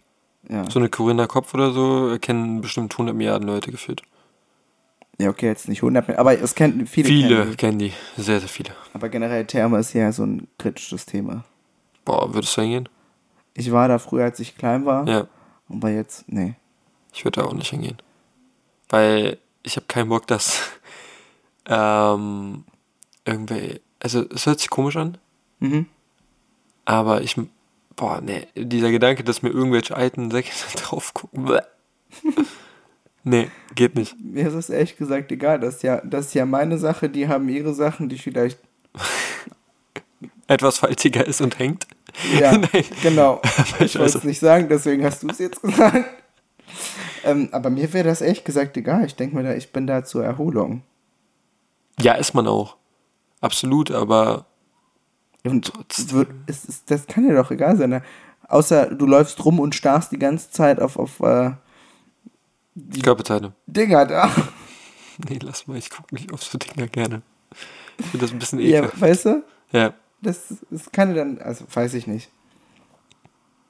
Ja. 0.50 0.70
So 0.70 0.80
eine 0.80 0.90
Corinna 0.90 1.28
Kopf 1.28 1.54
oder 1.54 1.72
so 1.72 2.18
kennen 2.20 2.60
bestimmt 2.62 2.94
100 2.94 3.16
Milliarden 3.16 3.48
Leute 3.48 3.72
gefühlt. 3.72 4.02
ja, 5.20 5.30
okay, 5.30 5.46
jetzt 5.46 5.70
nicht 5.70 5.84
100 5.84 6.08
mehr, 6.08 6.18
aber 6.20 6.40
es 6.40 6.56
kennen 6.56 6.88
viele. 6.88 7.08
Viele 7.08 7.36
kennen 7.36 7.52
die. 7.52 7.58
kennen 7.58 7.80
die. 7.80 7.94
Sehr, 8.18 8.40
sehr 8.40 8.50
viele. 8.50 8.72
Aber 8.94 9.10
generell 9.10 9.46
Therme 9.46 9.78
ist 9.78 9.94
ja 9.94 10.12
so 10.12 10.24
ein 10.24 10.48
kritisches 10.58 11.06
Thema. 11.06 11.44
Boah, 12.04 12.34
würdest 12.34 12.58
du 12.58 12.62
hingehen? 12.62 12.90
Ich 13.54 13.72
war 13.72 13.88
da 13.88 14.00
früher, 14.00 14.24
als 14.24 14.40
ich 14.40 14.58
klein 14.58 14.86
war. 14.86 15.08
Ja. 15.08 15.28
Aber 15.70 15.90
jetzt, 15.90 16.26
nee. 16.28 16.56
Ich 17.14 17.24
würde 17.24 17.42
da 17.42 17.48
auch 17.48 17.54
nicht 17.54 17.70
hingehen. 17.70 17.98
Weil 18.90 19.38
ich 19.64 19.76
habe 19.76 19.86
keinen 19.88 20.10
Bock, 20.10 20.28
dass 20.28 20.62
ähm, 21.68 22.64
irgendwer. 23.26 23.80
Also 24.00 24.26
es 24.34 24.46
hört 24.46 24.60
sich 24.60 24.70
komisch 24.70 24.96
an, 24.98 25.18
Mhm. 25.60 25.86
aber 26.86 27.22
ich. 27.22 27.36
Boah, 27.96 28.20
nee, 28.22 28.48
dieser 28.56 28.90
Gedanke, 28.90 29.24
dass 29.24 29.42
mir 29.44 29.50
irgendwelche 29.50 29.96
alten 29.96 30.32
Säcke 30.32 30.50
drauf 30.78 31.14
gucken. 31.14 31.60
nee, 33.24 33.52
geht 33.76 33.96
nicht. 33.96 34.16
Mir 34.20 34.48
ist 34.48 34.54
es 34.56 34.70
ehrlich 34.70 34.98
gesagt 34.98 35.32
egal. 35.32 35.60
Das 35.60 35.76
ist, 35.76 35.84
ja, 35.84 36.02
das 36.04 36.28
ist 36.28 36.34
ja 36.34 36.46
meine 36.46 36.78
Sache. 36.80 37.10
Die 37.10 37.28
haben 37.28 37.48
ihre 37.50 37.74
Sachen, 37.74 38.10
die 38.10 38.18
vielleicht. 38.18 38.58
Etwas 40.48 40.80
faltiger 40.80 41.26
ist 41.26 41.42
und 41.42 41.60
hängt. 41.60 41.86
Ja, 42.40 42.58
Nein. 42.58 42.84
genau. 43.04 43.42
Ich 43.80 43.98
wollte 43.98 44.18
es 44.18 44.24
nicht 44.24 44.40
sagen, 44.40 44.68
deswegen 44.68 45.04
hast 45.06 45.24
du 45.24 45.28
es 45.30 45.40
jetzt 45.40 45.62
gesagt. 45.62 46.06
Ähm, 47.24 47.50
aber 47.52 47.70
mir 47.70 47.92
wäre 47.94 48.08
das 48.08 48.22
ehrlich 48.22 48.44
gesagt 48.44 48.78
egal. 48.78 49.06
Ich 49.06 49.16
denke 49.16 49.36
mir 49.36 49.44
da, 49.44 49.54
ich 49.54 49.72
bin 49.72 49.88
da 49.88 50.04
zur 50.04 50.24
Erholung. 50.24 50.84
Ja, 52.00 52.14
ist 52.14 52.34
man 52.34 52.48
auch. 52.48 52.78
Absolut, 53.42 53.92
aber 53.92 54.46
Und 55.44 55.66
Trotzdem. 55.66 56.44
es 56.48 56.66
ist, 56.66 56.90
das 56.92 57.08
kann 57.08 57.28
dir 57.28 57.36
doch 57.36 57.52
egal 57.52 57.76
sein. 57.78 57.90
Ne? 57.92 58.04
Außer 58.48 58.88
du 58.94 59.06
läufst 59.06 59.44
rum 59.46 59.60
und 59.60 59.76
starrst 59.76 60.12
die 60.12 60.20
ganze 60.20 60.52
Zeit 60.52 60.80
auf, 60.80 60.98
auf 60.98 61.20
äh, 61.22 61.52
die 62.76 63.02
Körperteile. 63.02 63.54
Dinger 63.68 64.06
da. 64.06 64.32
Nee, 65.30 65.38
lass 65.44 65.68
mal, 65.68 65.78
ich 65.78 65.92
gucke 65.92 66.16
nicht 66.16 66.34
auf 66.34 66.42
so 66.42 66.58
Dinger 66.58 66.88
gerne. 66.88 67.22
Ich 68.00 68.06
finde 68.08 68.26
das 68.26 68.32
ein 68.34 68.40
bisschen 68.40 68.60
Ja, 68.60 68.80
ekelhaft. 68.80 69.02
weißt 69.02 69.26
du? 69.26 69.44
Ja. 69.72 69.94
Das, 70.24 70.56
das 70.72 70.92
kann 70.92 71.14
dann, 71.14 71.38
also 71.38 71.66
weiß 71.72 71.94
ich 71.94 72.08
nicht. 72.08 72.32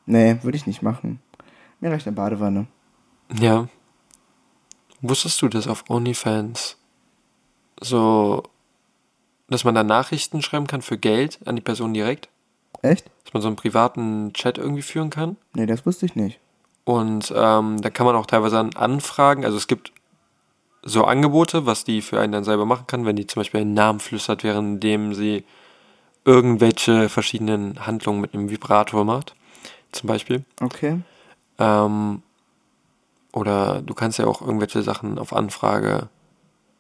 Nee, 0.06 0.38
würde 0.44 0.56
ich 0.56 0.66
nicht 0.68 0.82
machen. 0.82 1.20
Mir 1.82 1.92
reicht 1.92 2.08
eine 2.08 2.16
Badewanne. 2.16 2.68
Ja. 3.40 3.68
Wusstest 5.02 5.42
du, 5.42 5.48
dass 5.48 5.68
auf 5.68 5.90
OnlyFans 5.90 6.78
so, 7.80 8.44
dass 9.50 9.64
man 9.64 9.76
da 9.76 9.84
Nachrichten 9.84 10.42
schreiben 10.42 10.68
kann 10.68 10.82
für 10.82 10.98
Geld 10.98 11.40
an 11.46 11.56
die 11.56 11.62
Person 11.62 11.94
direkt? 11.94 12.30
Echt? 12.82 13.10
Dass 13.24 13.34
man 13.34 13.42
so 13.42 13.48
einen 13.48 13.56
privaten 13.56 14.34
Chat 14.34 14.58
irgendwie 14.58 14.82
führen 14.82 15.10
kann? 15.10 15.38
Nee, 15.54 15.66
das 15.66 15.86
wusste 15.86 16.06
ich 16.06 16.16
nicht. 16.16 16.40
Und 16.84 17.34
ähm, 17.36 17.82
da 17.82 17.90
kann 17.90 18.06
man 18.06 18.16
auch 18.16 18.26
teilweise 18.26 18.60
an 18.60 18.76
Anfragen, 18.76 19.46
also 19.46 19.58
es 19.58 19.68
gibt 19.68 19.92
so 20.84 21.04
Angebote, 21.06 21.66
was 21.66 21.84
die 21.84 22.02
für 22.02 22.20
einen 22.20 22.34
dann 22.34 22.44
selber 22.44 22.66
machen 22.66 22.88
kann, 22.88 23.06
wenn 23.06 23.16
die 23.16 23.28
zum 23.28 23.42
Beispiel 23.42 23.62
einen 23.62 23.76
Namen 23.76 24.00
flüstert, 24.00 24.44
währenddem 24.44 25.14
sie 25.14 25.44
irgendwelche 26.26 27.10
verschiedenen 27.10 27.86
Handlungen 27.86 28.22
mit 28.22 28.34
einem 28.34 28.50
Vibrator 28.50 29.06
macht, 29.06 29.36
zum 29.92 30.08
Beispiel. 30.08 30.44
Okay. 30.60 31.00
Ähm, 31.60 32.24
oder 33.34 33.82
du 33.82 33.94
kannst 33.94 34.20
ja 34.20 34.26
auch 34.28 34.42
irgendwelche 34.42 34.82
Sachen 34.84 35.18
auf 35.18 35.34
Anfrage 35.34 36.10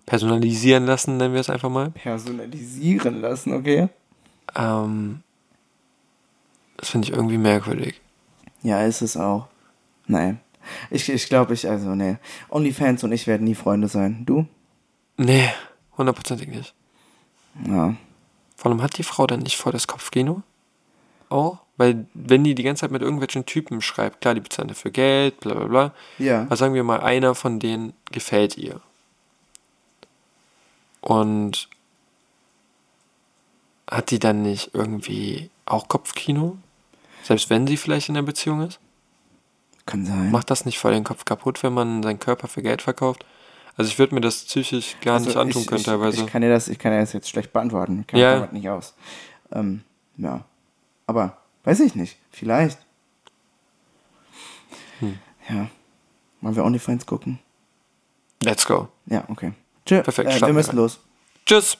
personalisieren 0.05 0.85
lassen, 0.85 1.17
nennen 1.17 1.33
wir 1.33 1.41
es 1.41 1.49
einfach 1.49 1.69
mal. 1.69 1.91
Personalisieren 1.91 3.21
lassen, 3.21 3.53
okay? 3.53 3.87
Ähm, 4.55 5.21
Das 6.77 6.89
finde 6.89 7.07
ich 7.07 7.13
irgendwie 7.13 7.37
merkwürdig. 7.37 8.01
Ja, 8.63 8.81
ist 8.83 9.01
es 9.01 9.15
auch. 9.15 9.47
Nein. 10.07 10.39
Ich, 10.89 11.09
ich 11.09 11.27
glaube, 11.27 11.53
ich, 11.53 11.69
also, 11.69 11.95
nee. 11.95 12.17
OnlyFans 12.49 13.03
und 13.03 13.11
ich 13.11 13.27
werden 13.27 13.43
nie 13.45 13.55
Freunde 13.55 13.87
sein. 13.87 14.23
Du? 14.25 14.45
Nee, 15.17 15.49
hundertprozentig 15.97 16.47
nicht. 16.49 16.73
Ja. 17.67 17.95
Allem 18.63 18.81
hat 18.81 18.97
die 18.97 19.03
Frau 19.03 19.25
dann 19.25 19.39
nicht 19.39 19.57
voll 19.57 19.71
das 19.71 19.87
Kopfkino? 19.87 20.43
Auch? 21.29 21.59
Weil, 21.81 22.05
wenn 22.13 22.43
die 22.43 22.53
die 22.53 22.61
ganze 22.61 22.81
Zeit 22.81 22.91
mit 22.91 23.01
irgendwelchen 23.01 23.47
Typen 23.47 23.81
schreibt, 23.81 24.21
klar, 24.21 24.35
die 24.35 24.39
bezahlen 24.41 24.67
dafür 24.67 24.91
Geld, 24.91 25.39
bla 25.39 25.55
bla 25.55 25.65
bla. 25.65 25.93
Ja. 26.19 26.43
Aber 26.43 26.55
sagen 26.55 26.75
wir 26.75 26.83
mal, 26.83 26.99
einer 26.99 27.33
von 27.33 27.59
denen 27.59 27.93
gefällt 28.11 28.55
ihr. 28.55 28.81
Und 31.01 31.69
hat 33.89 34.11
die 34.11 34.19
dann 34.19 34.43
nicht 34.43 34.75
irgendwie 34.75 35.49
auch 35.65 35.87
Kopfkino? 35.87 36.57
Selbst 37.23 37.49
wenn 37.49 37.65
sie 37.65 37.77
vielleicht 37.77 38.09
in 38.09 38.13
der 38.13 38.21
Beziehung 38.21 38.61
ist? 38.61 38.79
Kann 39.87 40.05
sein. 40.05 40.29
Macht 40.29 40.51
das 40.51 40.65
nicht 40.65 40.77
voll 40.77 40.91
den 40.93 41.03
Kopf 41.03 41.25
kaputt, 41.25 41.63
wenn 41.63 41.73
man 41.73 42.03
seinen 42.03 42.19
Körper 42.19 42.47
für 42.47 42.61
Geld 42.61 42.83
verkauft? 42.83 43.25
Also 43.75 43.89
ich 43.89 43.97
würde 43.97 44.13
mir 44.13 44.21
das 44.21 44.43
psychisch 44.43 44.97
gar 45.01 45.19
nicht 45.19 45.35
antun 45.35 45.47
Also 45.47 45.59
ich, 45.61 45.65
können 45.65 45.79
ich, 45.79 45.85
teilweise. 45.87 46.21
Ich 46.21 46.27
kann 46.27 46.43
dir 46.43 46.49
das, 46.51 46.67
ich 46.67 46.77
kann 46.77 46.91
dir 46.91 46.99
das 46.99 47.13
jetzt 47.13 47.27
schlecht 47.27 47.51
beantworten. 47.51 48.01
Ich 48.01 48.05
kann 48.07 48.19
Ja. 48.19 48.33
damit 48.35 48.53
nicht 48.53 48.69
aus. 48.69 48.93
Ähm, 49.51 49.81
ja. 50.17 50.45
Aber 51.07 51.40
weiß 51.63 51.79
ich 51.81 51.95
nicht. 51.95 52.17
Vielleicht. 52.31 52.79
Hm. 54.99 55.19
Ja. 55.49 55.67
Wollen 56.41 56.55
wir 56.55 56.63
OnlyFans 56.63 57.05
gucken? 57.05 57.39
Let's 58.43 58.65
go. 58.65 58.87
Ja, 59.05 59.23
okay. 59.27 59.53
Tschö. 59.85 60.01
Perfekt, 60.01 60.31
Äh, 60.31 60.41
wir 60.41 60.53
müssen 60.53 60.71
rein. 60.71 60.77
los. 60.77 60.99
Tschüss. 61.45 61.77